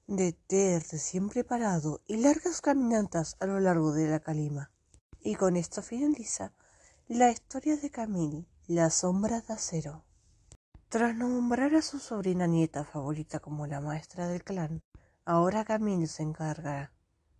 de 0.07 0.33
té 0.33 0.83
recién 0.91 1.29
preparado 1.29 2.01
y 2.07 2.17
largas 2.17 2.59
caminatas 2.59 3.37
a 3.39 3.45
lo 3.45 3.59
largo 3.59 3.93
de 3.93 4.07
la 4.07 4.19
calima. 4.19 4.71
Y 5.21 5.35
con 5.35 5.57
esto 5.57 5.81
finaliza 5.81 6.53
la 7.07 7.29
historia 7.29 7.75
de 7.75 7.89
Camille, 7.89 8.45
la 8.67 8.89
sombra 8.89 9.41
de 9.41 9.53
acero. 9.53 10.05
Tras 10.87 11.15
nombrar 11.15 11.75
a 11.75 11.81
su 11.81 11.99
sobrina 11.99 12.47
nieta 12.47 12.85
favorita 12.85 13.39
como 13.39 13.67
la 13.67 13.81
maestra 13.81 14.27
del 14.27 14.43
clan, 14.43 14.81
ahora 15.25 15.65
Camille 15.65 16.07
se 16.07 16.23
encargará 16.23 16.93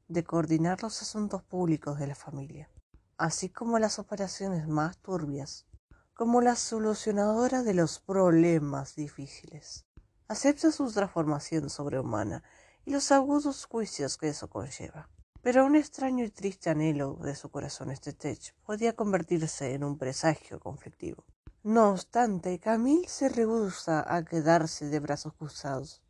de 0.09 0.24
coordinar 0.24 0.83
los 0.83 1.01
asuntos 1.01 1.41
públicos 1.43 2.00
de 2.00 2.07
la 2.07 2.15
familia, 2.15 2.69
así 3.17 3.48
como 3.48 3.79
las 3.79 3.98
operaciones 3.98 4.67
más 4.67 4.98
turbias, 4.98 5.65
como 6.13 6.41
la 6.41 6.55
solucionadora 6.55 7.63
de 7.63 7.75
los 7.75 8.00
problemas 8.00 8.95
difíciles. 8.95 9.86
Acepta 10.27 10.71
su 10.71 10.91
transformación 10.91 11.69
sobrehumana 11.69 12.43
y 12.86 12.91
los 12.91 13.12
agudos 13.12 13.65
juicios 13.65 14.17
que 14.17 14.29
eso 14.29 14.50
conlleva. 14.50 15.09
Pero 15.41 15.65
un 15.65 15.75
extraño 15.75 16.25
y 16.25 16.29
triste 16.29 16.69
anhelo 16.69 17.15
de 17.22 17.34
su 17.34 17.50
corazón 17.50 17.91
este 17.91 18.12
tech 18.12 18.53
podía 18.65 18.96
convertirse 18.96 19.74
en 19.74 19.84
un 19.86 19.98
presagio 19.98 20.60
conflictivo. 20.60 21.24
No 21.63 21.91
obstante, 21.91 22.60
Camille 22.60 23.08
se 23.08 23.29
rehúsa 23.29 24.05
a 24.13 24.24
quedarse 24.25 24.88
de 24.88 25.00
brazos 25.00 25.34
cruzados. 25.34 26.01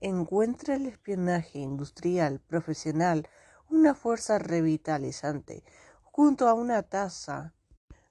Encuentra 0.00 0.74
el 0.74 0.86
espionaje 0.86 1.60
industrial 1.60 2.40
profesional 2.40 3.28
una 3.68 3.94
fuerza 3.94 4.38
revitalizante 4.38 5.64
junto 6.02 6.48
a 6.48 6.54
una 6.54 6.82
taza 6.82 7.54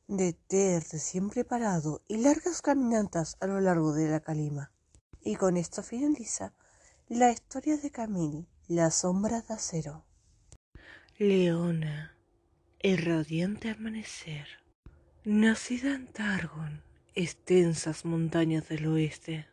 de 0.07 0.33
té 0.33 0.79
recién 0.91 1.29
preparado 1.29 2.01
y 2.07 2.17
largas 2.17 2.61
caminatas 2.61 3.37
a 3.39 3.47
lo 3.47 3.59
largo 3.59 3.93
de 3.93 4.09
la 4.09 4.19
calima. 4.19 4.71
Y 5.21 5.35
con 5.35 5.57
esto 5.57 5.81
finaliza 5.81 6.53
la 7.07 7.31
historia 7.31 7.77
de 7.77 7.91
Camille, 7.91 8.47
la 8.67 8.91
sombra 8.91 9.41
de 9.41 9.53
acero. 9.53 10.05
Leona, 11.17 12.13
el 12.79 12.97
radiante 12.97 13.69
amanecer. 13.69 14.47
Nacida 15.23 15.95
en 15.95 16.07
Targon, 16.07 16.81
extensas 17.13 18.03
montañas 18.03 18.67
del 18.67 18.87
oeste. 18.87 19.47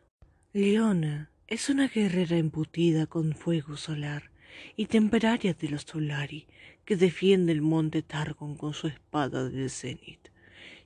Leona 0.51 1.31
es 1.47 1.69
una 1.69 1.87
guerrera 1.87 2.35
embutida 2.35 3.07
con 3.07 3.33
fuego 3.33 3.77
solar 3.77 4.29
y 4.75 4.87
temeraria 4.87 5.53
de 5.53 5.69
los 5.69 5.83
Solari, 5.83 6.47
que 6.83 6.97
defiende 6.97 7.53
el 7.53 7.61
monte 7.61 8.01
Targon 8.01 8.57
con 8.57 8.73
su 8.73 8.87
espada 8.87 9.47
del 9.47 9.69
cenit 9.69 10.19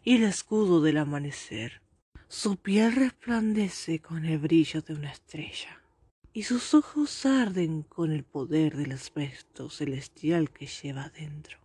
y 0.03 0.17
el 0.17 0.25
escudo 0.25 0.83
del 0.83 0.97
amanecer. 0.97 1.81
Su 2.27 2.55
piel 2.55 2.93
resplandece 2.93 3.99
con 3.99 4.25
el 4.25 4.37
brillo 4.37 4.83
de 4.83 4.93
una 4.93 5.11
estrella. 5.11 5.81
Y 6.33 6.43
sus 6.43 6.73
ojos 6.73 7.25
arden 7.25 7.83
con 7.83 8.11
el 8.11 8.23
poder 8.23 8.75
del 8.75 8.91
aspecto 8.91 9.69
celestial 9.69 10.51
que 10.51 10.67
lleva 10.67 11.09
dentro. 11.09 11.57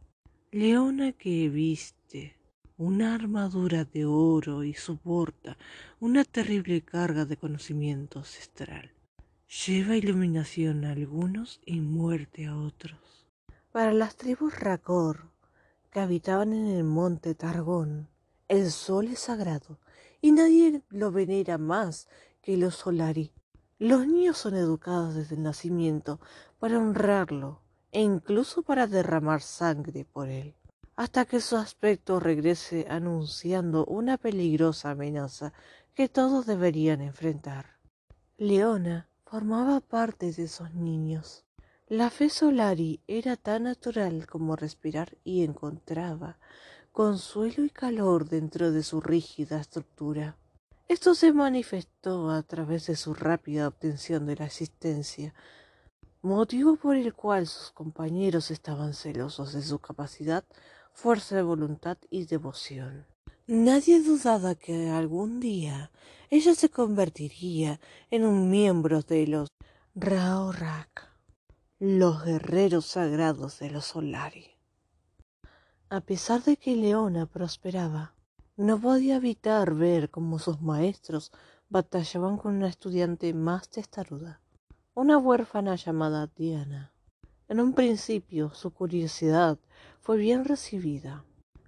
Leona 0.50 1.12
que 1.12 1.48
viste 1.48 2.36
una 2.76 3.14
armadura 3.14 3.84
de 3.84 4.04
oro 4.04 4.64
y 4.64 4.74
soporta 4.74 5.56
una 6.00 6.24
terrible 6.24 6.82
carga 6.82 7.24
de 7.24 7.36
conocimiento 7.36 8.18
ancestral. 8.18 8.92
Lleva 9.66 9.96
iluminación 9.96 10.84
a 10.84 10.92
algunos 10.92 11.60
y 11.64 11.80
muerte 11.80 12.46
a 12.46 12.56
otros. 12.56 13.26
Para 13.70 13.92
las 13.92 14.16
tribus 14.16 14.58
Rakor, 14.58 15.30
que 15.90 16.00
habitaban 16.00 16.52
en 16.52 16.66
el 16.66 16.84
monte 16.84 17.34
Targón, 17.34 18.08
el 18.48 18.70
sol 18.70 19.08
es 19.08 19.20
sagrado 19.20 19.78
y 20.20 20.32
nadie 20.32 20.82
lo 20.90 21.12
venera 21.12 21.58
más 21.58 22.08
que 22.40 22.56
los 22.56 22.76
Solari. 22.76 23.32
Los 23.82 24.06
niños 24.06 24.38
son 24.38 24.54
educados 24.54 25.16
desde 25.16 25.34
el 25.34 25.42
nacimiento 25.42 26.20
para 26.60 26.78
honrarlo 26.78 27.62
e 27.90 28.00
incluso 28.00 28.62
para 28.62 28.86
derramar 28.86 29.42
sangre 29.42 30.04
por 30.04 30.28
él, 30.28 30.54
hasta 30.94 31.24
que 31.24 31.40
su 31.40 31.56
aspecto 31.56 32.20
regrese 32.20 32.86
anunciando 32.88 33.84
una 33.86 34.18
peligrosa 34.18 34.90
amenaza 34.90 35.52
que 35.96 36.08
todos 36.08 36.46
deberían 36.46 37.00
enfrentar. 37.00 37.80
Leona 38.38 39.08
formaba 39.24 39.80
parte 39.80 40.30
de 40.30 40.44
esos 40.44 40.72
niños. 40.74 41.44
La 41.88 42.08
fe 42.10 42.30
Solari 42.30 43.00
era 43.08 43.36
tan 43.36 43.64
natural 43.64 44.28
como 44.28 44.54
respirar 44.54 45.18
y 45.24 45.42
encontraba 45.42 46.38
consuelo 46.92 47.64
y 47.64 47.70
calor 47.70 48.28
dentro 48.28 48.70
de 48.70 48.84
su 48.84 49.00
rígida 49.00 49.60
estructura. 49.60 50.36
Esto 50.92 51.14
se 51.14 51.32
manifestó 51.32 52.28
a 52.28 52.42
través 52.42 52.86
de 52.86 52.96
su 52.96 53.14
rápida 53.14 53.66
obtención 53.66 54.26
de 54.26 54.36
la 54.36 54.44
existencia, 54.44 55.32
motivo 56.20 56.76
por 56.76 56.96
el 56.96 57.14
cual 57.14 57.46
sus 57.46 57.70
compañeros 57.70 58.50
estaban 58.50 58.92
celosos 58.92 59.54
de 59.54 59.62
su 59.62 59.78
capacidad, 59.78 60.44
fuerza 60.92 61.36
de 61.36 61.40
voluntad 61.44 61.96
y 62.10 62.26
devoción. 62.26 63.06
Nadie 63.46 64.02
dudaba 64.02 64.54
que 64.54 64.90
algún 64.90 65.40
día 65.40 65.90
ella 66.28 66.54
se 66.54 66.68
convertiría 66.68 67.80
en 68.10 68.26
un 68.26 68.50
miembro 68.50 69.00
de 69.00 69.26
los 69.28 69.48
Raorak, 69.94 71.08
los 71.78 72.22
guerreros 72.22 72.84
sagrados 72.84 73.60
de 73.60 73.70
los 73.70 73.86
Solari. 73.86 74.58
A 75.88 76.02
pesar 76.02 76.42
de 76.42 76.58
que 76.58 76.76
Leona 76.76 77.24
prosperaba, 77.24 78.14
no 78.62 78.80
podía 78.80 79.16
evitar 79.16 79.74
ver 79.74 80.08
cómo 80.08 80.38
sus 80.38 80.60
maestros 80.60 81.32
batallaban 81.68 82.36
con 82.36 82.54
una 82.54 82.68
estudiante 82.68 83.34
más 83.34 83.68
testaruda, 83.68 84.40
una 84.94 85.18
huérfana 85.18 85.74
llamada 85.74 86.28
Diana. 86.28 86.92
En 87.48 87.58
un 87.58 87.72
principio 87.72 88.54
su 88.54 88.70
curiosidad 88.70 89.58
fue 90.00 90.16
bien 90.16 90.44
recibida, 90.44 91.24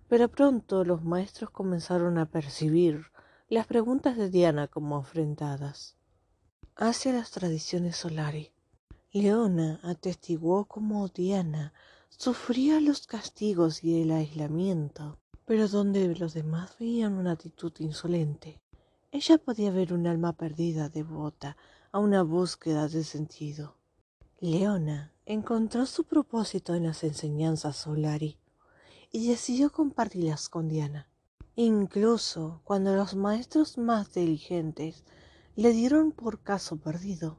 pero 0.08 0.28
pronto 0.28 0.84
los 0.84 1.02
maestros 1.02 1.50
comenzaron 1.50 2.16
a 2.16 2.26
percibir 2.26 3.06
las 3.48 3.66
preguntas 3.66 4.16
de 4.16 4.30
Diana 4.30 4.68
como 4.68 4.96
afrentadas 4.96 5.96
hacia 6.76 7.12
las 7.12 7.32
tradiciones 7.32 7.96
solari. 7.96 8.52
Leona 9.10 9.80
atestiguó 9.82 10.66
cómo 10.66 11.08
Diana 11.08 11.72
sufría 12.08 12.80
los 12.80 13.08
castigos 13.08 13.82
y 13.82 14.00
el 14.00 14.12
aislamiento 14.12 15.18
pero 15.44 15.68
donde 15.68 16.14
los 16.14 16.34
demás 16.34 16.76
veían 16.78 17.14
una 17.14 17.32
actitud 17.32 17.72
insolente, 17.78 18.60
ella 19.12 19.38
podía 19.38 19.70
ver 19.70 19.92
un 19.92 20.06
alma 20.06 20.32
perdida 20.32 20.88
devota 20.88 21.56
a 21.92 21.98
una 21.98 22.22
búsqueda 22.22 22.88
de 22.88 23.04
sentido. 23.04 23.76
Leona 24.40 25.12
encontró 25.26 25.86
su 25.86 26.04
propósito 26.04 26.74
en 26.74 26.84
las 26.84 27.04
enseñanzas 27.04 27.76
Solari 27.76 28.38
y 29.12 29.28
decidió 29.28 29.70
compartirlas 29.70 30.48
con 30.48 30.68
Diana. 30.68 31.08
Incluso 31.56 32.60
cuando 32.64 32.96
los 32.96 33.14
maestros 33.14 33.78
más 33.78 34.12
diligentes 34.12 35.04
le 35.54 35.72
dieron 35.72 36.10
por 36.10 36.42
caso 36.42 36.76
perdido, 36.76 37.38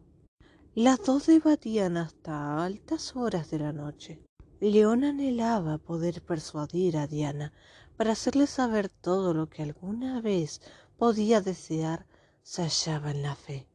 las 0.74 1.04
dos 1.04 1.28
debatían 1.28 1.98
hasta 1.98 2.63
altas 2.63 3.15
horas 3.15 3.52
de 3.52 3.60
la 3.60 3.74
noche. 3.74 4.25
Leona 4.71 5.10
anhelaba 5.10 5.78
poder 5.78 6.23
persuadir 6.23 6.97
a 6.97 7.06
Diana 7.06 7.54
para 7.97 8.13
hacerle 8.13 8.47
saber 8.47 8.89
todo 8.89 9.36
lo 9.36 9.47
que 9.47 9.62
alguna 9.62 10.21
vez 10.21 10.60
podía 10.97 11.39
desear 11.39 12.08
se 12.41 12.63
hallaba 12.63 13.12
en 13.12 13.21
la 13.21 13.36
fe, 13.36 13.67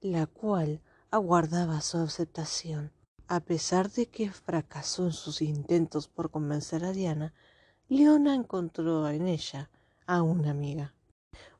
la 0.00 0.26
cual 0.26 0.80
aguardaba 1.12 1.80
su 1.82 1.98
aceptación. 1.98 2.90
A 3.28 3.38
pesar 3.40 3.92
de 3.92 4.06
que 4.06 4.32
fracasó 4.32 5.04
en 5.06 5.12
sus 5.12 5.40
intentos 5.40 6.08
por 6.08 6.32
convencer 6.32 6.84
a 6.84 6.90
Diana, 6.90 7.32
Leona 7.88 8.34
encontró 8.34 9.08
en 9.08 9.28
ella 9.28 9.70
a 10.04 10.22
una 10.22 10.50
amiga. 10.50 10.94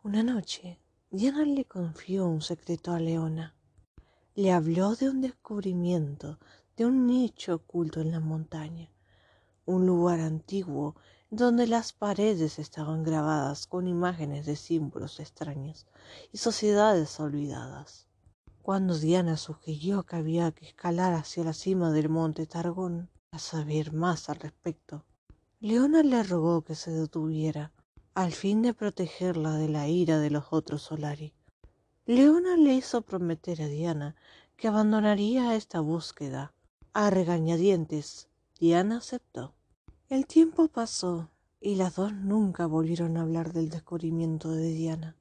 Una 0.02 0.24
noche, 0.24 0.80
Diana 1.12 1.44
le 1.44 1.64
confió 1.64 2.26
un 2.26 2.42
secreto 2.42 2.90
a 2.92 2.98
Leona. 2.98 3.54
Le 4.34 4.50
habló 4.50 4.96
de 4.96 5.10
un 5.10 5.20
descubrimiento 5.20 6.40
de 6.76 6.86
un 6.86 7.06
nicho 7.06 7.54
oculto 7.54 8.00
en 8.00 8.10
la 8.10 8.20
montaña, 8.20 8.90
un 9.66 9.86
lugar 9.86 10.20
antiguo 10.20 10.96
donde 11.30 11.66
las 11.66 11.92
paredes 11.92 12.58
estaban 12.58 13.02
grabadas 13.02 13.66
con 13.66 13.88
imágenes 13.88 14.46
de 14.46 14.56
símbolos 14.56 15.20
extraños 15.20 15.86
y 16.32 16.38
sociedades 16.38 17.18
olvidadas. 17.20 18.06
Cuando 18.62 18.98
Diana 18.98 19.36
sugirió 19.36 20.04
que 20.04 20.16
había 20.16 20.50
que 20.52 20.66
escalar 20.66 21.12
hacia 21.12 21.44
la 21.44 21.52
cima 21.52 21.90
del 21.90 22.08
monte 22.08 22.46
Targón 22.46 23.10
a 23.30 23.38
saber 23.38 23.92
más 23.92 24.30
al 24.30 24.36
respecto, 24.36 25.04
Leona 25.60 26.02
le 26.02 26.22
rogó 26.22 26.62
que 26.62 26.74
se 26.74 26.90
detuviera, 26.90 27.72
al 28.14 28.32
fin 28.32 28.62
de 28.62 28.72
protegerla 28.72 29.54
de 29.54 29.68
la 29.68 29.88
ira 29.88 30.18
de 30.18 30.30
los 30.30 30.46
otros 30.50 30.82
Solari. 30.82 31.34
Leona 32.06 32.56
le 32.56 32.74
hizo 32.74 33.02
prometer 33.02 33.60
a 33.60 33.66
Diana 33.66 34.14
que 34.56 34.68
abandonaría 34.68 35.56
esta 35.56 35.80
búsqueda. 35.80 36.53
A 36.96 37.10
regañadientes, 37.10 38.28
Diana 38.60 38.98
aceptó. 38.98 39.52
El 40.08 40.28
tiempo 40.28 40.68
pasó 40.68 41.28
y 41.60 41.74
las 41.74 41.96
dos 41.96 42.12
nunca 42.12 42.66
volvieron 42.66 43.16
a 43.16 43.22
hablar 43.22 43.52
del 43.52 43.68
descubrimiento 43.68 44.52
de 44.52 44.68
Diana. 44.68 45.16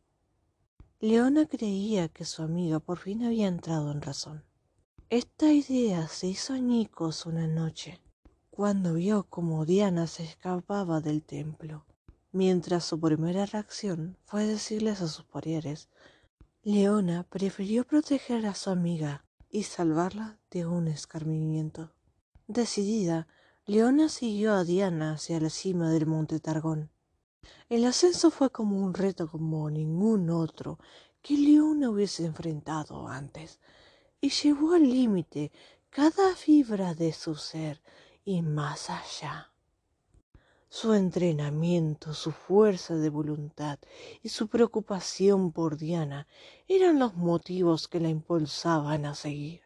Leona 0.99 1.47
creía 1.47 2.09
que 2.09 2.25
su 2.25 2.43
amiga 2.43 2.79
por 2.79 2.99
fin 2.99 3.25
había 3.25 3.47
entrado 3.47 3.91
en 3.91 4.03
razón. 4.03 4.43
Esta 5.09 5.51
idea 5.51 6.07
se 6.07 6.27
hizo 6.27 6.53
añicos 6.53 7.25
una 7.25 7.47
noche, 7.47 7.99
cuando 8.51 8.93
vio 8.93 9.23
cómo 9.23 9.65
Diana 9.65 10.05
se 10.05 10.25
escapaba 10.25 11.01
del 11.01 11.23
templo, 11.23 11.87
mientras 12.31 12.85
su 12.85 12.99
primera 12.99 13.47
reacción 13.47 14.15
fue 14.25 14.45
decirles 14.45 15.01
a 15.01 15.07
sus 15.07 15.25
parientes. 15.25 15.89
Leona 16.61 17.23
prefirió 17.23 17.83
proteger 17.83 18.45
a 18.45 18.53
su 18.53 18.69
amiga 18.69 19.22
y 19.53 19.63
salvarla 19.63 20.39
de 20.49 20.65
un 20.65 20.87
escarmiento. 20.87 21.93
Decidida, 22.47 23.27
Leona 23.67 24.09
siguió 24.09 24.55
a 24.55 24.63
Diana 24.63 25.13
hacia 25.13 25.39
la 25.39 25.51
cima 25.51 25.91
del 25.91 26.07
monte 26.07 26.39
Targón. 26.39 26.89
El 27.69 27.85
ascenso 27.85 28.31
fue 28.31 28.49
como 28.49 28.83
un 28.83 28.95
reto 28.95 29.29
como 29.29 29.69
ningún 29.69 30.31
otro 30.31 30.79
que 31.21 31.37
Leona 31.37 31.91
hubiese 31.91 32.25
enfrentado 32.25 33.07
antes, 33.07 33.59
y 34.19 34.29
llevó 34.29 34.73
al 34.73 34.89
límite 34.89 35.51
cada 35.91 36.35
fibra 36.35 36.95
de 36.95 37.13
su 37.13 37.35
ser 37.35 37.79
y 38.25 38.41
más 38.41 38.89
allá. 38.89 39.52
Su 40.75 40.95
entrenamiento, 40.95 42.15
su 42.15 42.31
fuerza 42.31 42.95
de 42.95 43.09
voluntad 43.09 43.77
y 44.23 44.29
su 44.29 44.47
preocupación 44.47 45.51
por 45.51 45.77
Diana 45.77 46.25
eran 46.67 46.97
los 46.97 47.13
motivos 47.13 47.87
que 47.87 47.99
la 47.99 48.09
impulsaban 48.09 49.05
a 49.05 49.13
seguir 49.13 49.61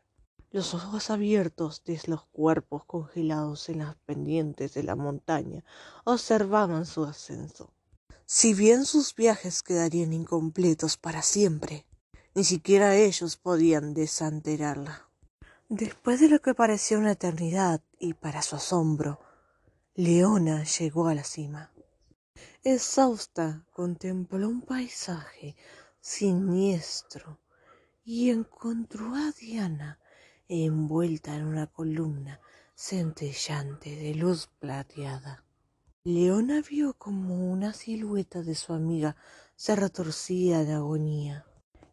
los 0.52 0.74
ojos 0.74 1.10
abiertos 1.10 1.84
de 1.86 2.02
los 2.08 2.26
cuerpos 2.26 2.84
congelados 2.84 3.70
en 3.70 3.80
las 3.80 3.96
pendientes 4.06 4.74
de 4.74 4.84
la 4.84 4.98
montaña 4.98 5.64
observaban 6.04 6.86
su 6.86 7.06
ascenso. 7.06 7.72
Si 8.26 8.54
bien 8.54 8.84
sus 8.84 9.16
viajes 9.16 9.64
quedarían 9.64 10.12
incompletos 10.12 10.98
para 10.98 11.22
siempre, 11.22 11.86
ni 12.36 12.44
siquiera 12.44 12.98
ellos 12.98 13.38
podían 13.38 13.94
desanterarla. 13.94 15.08
Después 15.70 16.20
de 16.20 16.28
lo 16.28 16.40
que 16.40 16.54
parecía 16.54 16.98
una 16.98 17.14
eternidad, 17.14 17.82
y 17.98 18.14
para 18.14 18.42
su 18.42 18.58
asombro, 18.58 19.20
Leona 20.00 20.64
llegó 20.64 21.08
a 21.08 21.16
la 21.16 21.24
cima. 21.24 21.72
Exhausta, 22.64 23.66
contempló 23.72 24.48
un 24.48 24.62
paisaje 24.62 25.56
siniestro 26.00 27.40
y 28.06 28.30
encontró 28.30 29.16
a 29.16 29.32
Diana 29.32 29.98
envuelta 30.48 31.36
en 31.36 31.46
una 31.46 31.66
columna 31.66 32.40
centellante 32.76 33.96
de 33.96 34.14
luz 34.14 34.52
plateada. 34.60 35.44
Leona 36.04 36.62
vio 36.62 36.94
como 36.94 37.52
una 37.52 37.74
silueta 37.74 38.44
de 38.44 38.54
su 38.54 38.74
amiga 38.74 39.16
se 39.56 39.76
retorcía 39.76 40.62
en 40.62 40.74
agonía. 40.74 41.48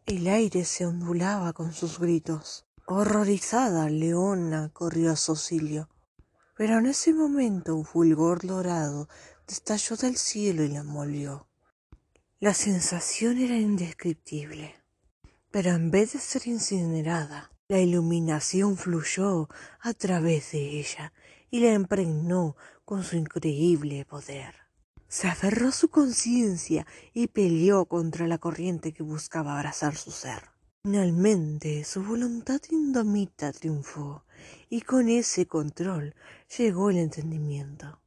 El 0.05 0.27
aire 0.27 0.63
se 0.65 0.85
ondulaba 0.85 1.53
con 1.53 1.73
sus 1.73 1.97
gritos. 1.97 2.67
Horrorizada, 2.85 3.89
Leona 3.89 4.69
corrió 4.73 5.11
a 5.11 5.15
su 5.15 5.31
auxilio. 5.31 5.89
Pero 6.55 6.79
en 6.79 6.85
ese 6.85 7.13
momento 7.13 7.75
un 7.75 7.85
fulgor 7.85 8.45
dorado 8.45 9.09
estalló 9.47 9.97
del 9.97 10.15
cielo 10.15 10.63
y 10.63 10.69
la 10.69 10.79
envolvió. 10.79 11.47
La 12.39 12.53
sensación 12.53 13.37
era 13.37 13.57
indescriptible, 13.57 14.75
pero 15.51 15.71
en 15.71 15.91
vez 15.91 16.13
de 16.13 16.19
ser 16.19 16.47
incinerada, 16.47 17.51
la 17.67 17.79
iluminación 17.79 18.77
fluyó 18.77 19.49
a 19.79 19.93
través 19.93 20.51
de 20.51 20.79
ella 20.79 21.13
y 21.49 21.59
la 21.61 21.73
impregnó 21.73 22.55
con 22.83 23.03
su 23.03 23.15
increíble 23.15 24.05
poder. 24.05 24.55
Se 25.07 25.27
aferró 25.27 25.69
a 25.69 25.71
su 25.71 25.89
conciencia 25.89 26.85
y 27.13 27.27
peleó 27.27 27.85
contra 27.85 28.27
la 28.27 28.37
corriente 28.37 28.93
que 28.93 29.03
buscaba 29.03 29.55
abrazar 29.55 29.95
su 29.95 30.11
ser. 30.11 30.49
Finalmente 30.83 31.83
su 31.83 32.03
voluntad 32.03 32.61
indomita 32.69 33.51
triunfó 33.51 34.24
y 34.69 34.81
con 34.81 35.09
ese 35.09 35.45
control 35.45 36.15
llegó 36.57 36.89
el 36.89 36.97
entendimiento. 36.97 38.01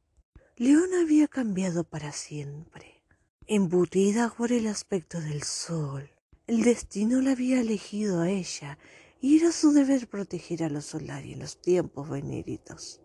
León 0.55 0.89
había 1.01 1.27
cambiado 1.27 1.83
para 1.83 2.11
siempre. 2.11 3.03
Embutida 3.47 4.29
por 4.29 4.51
el 4.51 4.67
aspecto 4.67 5.19
del 5.21 5.43
sol, 5.43 6.11
el 6.47 6.63
destino 6.63 7.21
la 7.21 7.31
había 7.31 7.61
elegido 7.61 8.21
a 8.21 8.29
ella 8.29 8.77
y 9.21 9.37
era 9.37 9.51
su 9.51 9.71
deber 9.71 10.07
proteger 10.07 10.63
a 10.63 10.69
los 10.69 10.85
solares 10.85 11.33
en 11.33 11.39
los 11.39 11.61
tiempos 11.61 12.09
venéritos. 12.09 13.01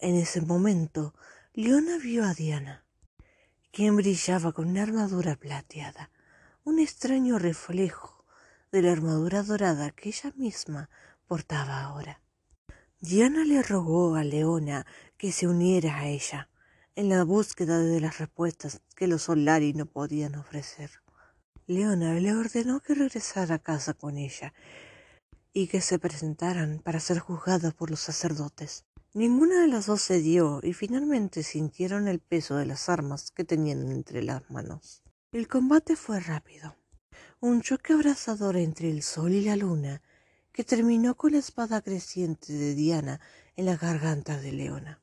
En 0.00 0.16
ese 0.16 0.40
momento, 0.40 1.14
Leona 1.52 1.98
vio 1.98 2.24
a 2.24 2.34
Diana, 2.34 2.84
quien 3.72 3.96
brillaba 3.96 4.52
con 4.52 4.68
una 4.68 4.82
armadura 4.82 5.36
plateada, 5.36 6.10
un 6.64 6.78
extraño 6.78 7.38
reflejo 7.38 8.24
de 8.72 8.82
la 8.82 8.92
armadura 8.92 9.42
dorada 9.42 9.90
que 9.90 10.08
ella 10.08 10.32
misma 10.36 10.90
portaba 11.26 11.82
ahora. 11.82 12.20
Diana 13.06 13.44
le 13.44 13.62
rogó 13.62 14.14
a 14.14 14.24
Leona 14.24 14.86
que 15.18 15.30
se 15.30 15.46
uniera 15.46 15.98
a 15.98 16.08
ella, 16.08 16.48
en 16.96 17.10
la 17.10 17.22
búsqueda 17.22 17.78
de 17.78 18.00
las 18.00 18.16
respuestas 18.16 18.80
que 18.96 19.06
los 19.06 19.24
Solari 19.24 19.74
no 19.74 19.84
podían 19.84 20.36
ofrecer. 20.36 20.90
Leona 21.66 22.14
le 22.14 22.34
ordenó 22.34 22.80
que 22.80 22.94
regresara 22.94 23.56
a 23.56 23.58
casa 23.58 23.92
con 23.92 24.16
ella 24.16 24.54
y 25.52 25.66
que 25.66 25.82
se 25.82 25.98
presentaran 25.98 26.78
para 26.78 26.98
ser 26.98 27.18
juzgadas 27.18 27.74
por 27.74 27.90
los 27.90 28.00
sacerdotes. 28.00 28.86
Ninguna 29.12 29.60
de 29.60 29.68
las 29.68 29.84
dos 29.84 30.00
cedió 30.00 30.60
y 30.62 30.72
finalmente 30.72 31.42
sintieron 31.42 32.08
el 32.08 32.20
peso 32.20 32.56
de 32.56 32.64
las 32.64 32.88
armas 32.88 33.32
que 33.32 33.44
tenían 33.44 33.92
entre 33.92 34.22
las 34.22 34.50
manos. 34.50 35.02
El 35.30 35.46
combate 35.46 35.94
fue 35.96 36.20
rápido, 36.20 36.74
un 37.40 37.60
choque 37.60 37.92
abrasador 37.92 38.56
entre 38.56 38.88
el 38.88 39.02
sol 39.02 39.34
y 39.34 39.42
la 39.42 39.56
luna 39.56 40.00
que 40.54 40.62
terminó 40.62 41.16
con 41.16 41.32
la 41.32 41.38
espada 41.38 41.82
creciente 41.82 42.52
de 42.52 42.76
Diana 42.76 43.20
en 43.56 43.66
la 43.66 43.76
garganta 43.76 44.40
de 44.40 44.52
Leona. 44.52 45.02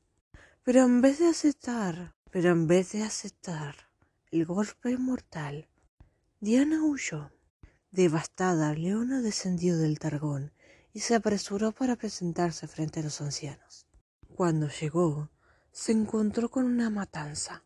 Pero 0.64 0.80
en 0.82 1.02
vez 1.02 1.18
de 1.18 1.28
aceptar, 1.28 2.14
pero 2.30 2.50
en 2.50 2.66
vez 2.66 2.92
de 2.92 3.02
aceptar 3.02 3.74
el 4.30 4.46
golpe 4.46 4.96
mortal, 4.96 5.68
Diana 6.40 6.82
huyó. 6.82 7.30
Devastada, 7.90 8.72
Leona 8.72 9.20
descendió 9.20 9.76
del 9.76 9.98
targón 9.98 10.52
y 10.94 11.00
se 11.00 11.14
apresuró 11.14 11.72
para 11.72 11.96
presentarse 11.96 12.66
frente 12.66 13.00
a 13.00 13.02
los 13.02 13.20
ancianos. 13.20 13.86
Cuando 14.34 14.68
llegó, 14.68 15.28
se 15.70 15.92
encontró 15.92 16.50
con 16.50 16.64
una 16.64 16.88
matanza. 16.88 17.62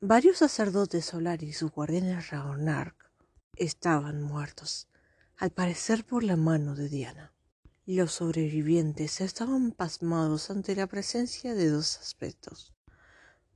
Varios 0.00 0.38
sacerdotes 0.38 1.06
solares 1.06 1.48
y 1.48 1.52
sus 1.52 1.72
guardianes 1.72 2.30
Raonark 2.30 3.10
estaban 3.56 4.22
muertos, 4.22 4.88
al 5.40 5.50
parecer 5.50 6.04
por 6.04 6.22
la 6.22 6.36
mano 6.36 6.74
de 6.74 6.90
Diana. 6.90 7.32
Los 7.86 8.12
sobrevivientes 8.12 9.22
estaban 9.22 9.72
pasmados 9.72 10.50
ante 10.50 10.76
la 10.76 10.86
presencia 10.86 11.54
de 11.54 11.70
dos 11.70 11.98
aspectos, 11.98 12.74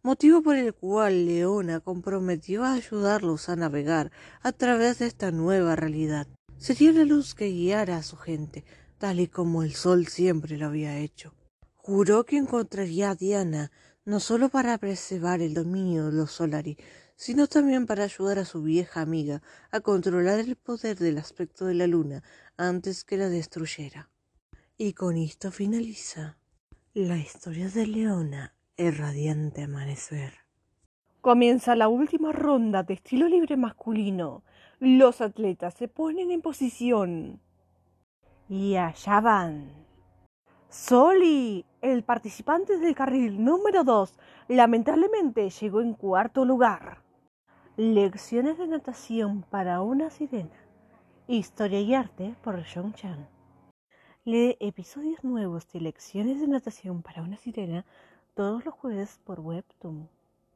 motivo 0.03 0.43
por 0.43 0.57
el 0.57 0.73
cual 0.73 1.27
Leona 1.27 1.81
comprometió 1.81 2.65
a 2.65 2.73
ayudarlos 2.73 3.51
a 3.51 3.57
navegar 3.57 4.13
a 4.41 4.53
través 4.53 4.99
de 4.99 5.07
esta 5.07 5.31
nueva 5.31 5.77
realidad. 5.77 6.27
Sería 6.57 6.91
la 6.91 7.05
luz 7.05 7.35
que 7.35 7.51
guiara 7.51 7.99
a 7.99 8.03
su 8.03 8.17
gente, 8.17 8.65
tal 8.97 9.21
y 9.21 9.29
como 9.29 9.63
el 9.63 9.75
sol 9.75 10.07
siempre 10.07 10.57
lo 10.57 10.69
había 10.69 10.99
hecho. 10.99 11.35
Juró 11.75 12.25
que 12.25 12.39
encontraría 12.39 13.11
a 13.11 13.15
Diana 13.15 13.71
no 14.07 14.21
solo 14.21 14.49
para 14.49 14.79
preservar 14.79 15.43
el 15.43 15.53
dominio 15.53 16.07
de 16.07 16.13
los 16.13 16.33
Solari, 16.33 16.79
sino 17.17 17.47
también 17.47 17.87
para 17.87 18.05
ayudar 18.05 18.39
a 18.39 18.45
su 18.45 18.63
vieja 18.63 19.01
amiga 19.01 19.43
a 19.71 19.81
controlar 19.81 20.41
el 20.41 20.57
poder 20.57 20.99
del 20.99 21.19
aspecto 21.19 21.67
de 21.67 21.75
la 21.75 21.87
luna 21.87 22.23
antes 22.57 23.05
que 23.05 23.17
la 23.17 23.29
destruyera. 23.29 24.11
Y 24.77 24.93
con 24.93 25.17
esto 25.17 25.51
finaliza 25.53 26.37
la 26.95 27.17
historia 27.17 27.69
de 27.69 27.87
Leona, 27.87 28.55
el 28.77 28.97
radiante 28.97 29.63
amanecer. 29.63 30.45
Comienza 31.21 31.75
la 31.75 31.89
última 31.89 32.33
ronda 32.33 32.83
de 32.83 32.95
estilo 32.95 33.29
libre 33.29 33.57
masculino. 33.57 34.43
Los 34.79 35.21
atletas 35.21 35.75
se 35.75 35.89
ponen 35.89 36.31
en 36.31 36.43
posición. 36.43 37.41
Y 38.49 38.77
allá 38.77 39.21
van. 39.21 39.87
Soli, 40.69 41.65
el 41.81 42.03
participante 42.03 42.79
del 42.79 42.95
carril 42.95 43.43
número 43.43 43.85
2, 43.85 44.19
lamentablemente 44.49 45.49
llegó 45.49 45.81
en 45.81 45.95
cuarto 45.95 46.45
lugar. 46.45 47.04
Lecciones 47.77 48.57
de 48.57 48.69
natación 48.69 49.43
para 49.51 49.83
una 49.83 50.09
sirena. 50.09 50.55
Historia 51.27 51.81
y 51.81 51.93
arte 51.93 52.37
por 52.41 52.63
John 52.73 52.95
Chan. 52.95 53.29
Lee 54.25 54.57
episodios 54.61 55.25
nuevos 55.25 55.67
de 55.73 55.81
Lecciones 55.81 56.41
de 56.41 56.47
Natación 56.47 57.03
para 57.03 57.23
una 57.23 57.37
Sirena 57.37 57.85
todos 58.35 58.65
los 58.65 58.75
jueves 58.75 59.19
por 59.25 59.41
Webtoon. 59.41 60.09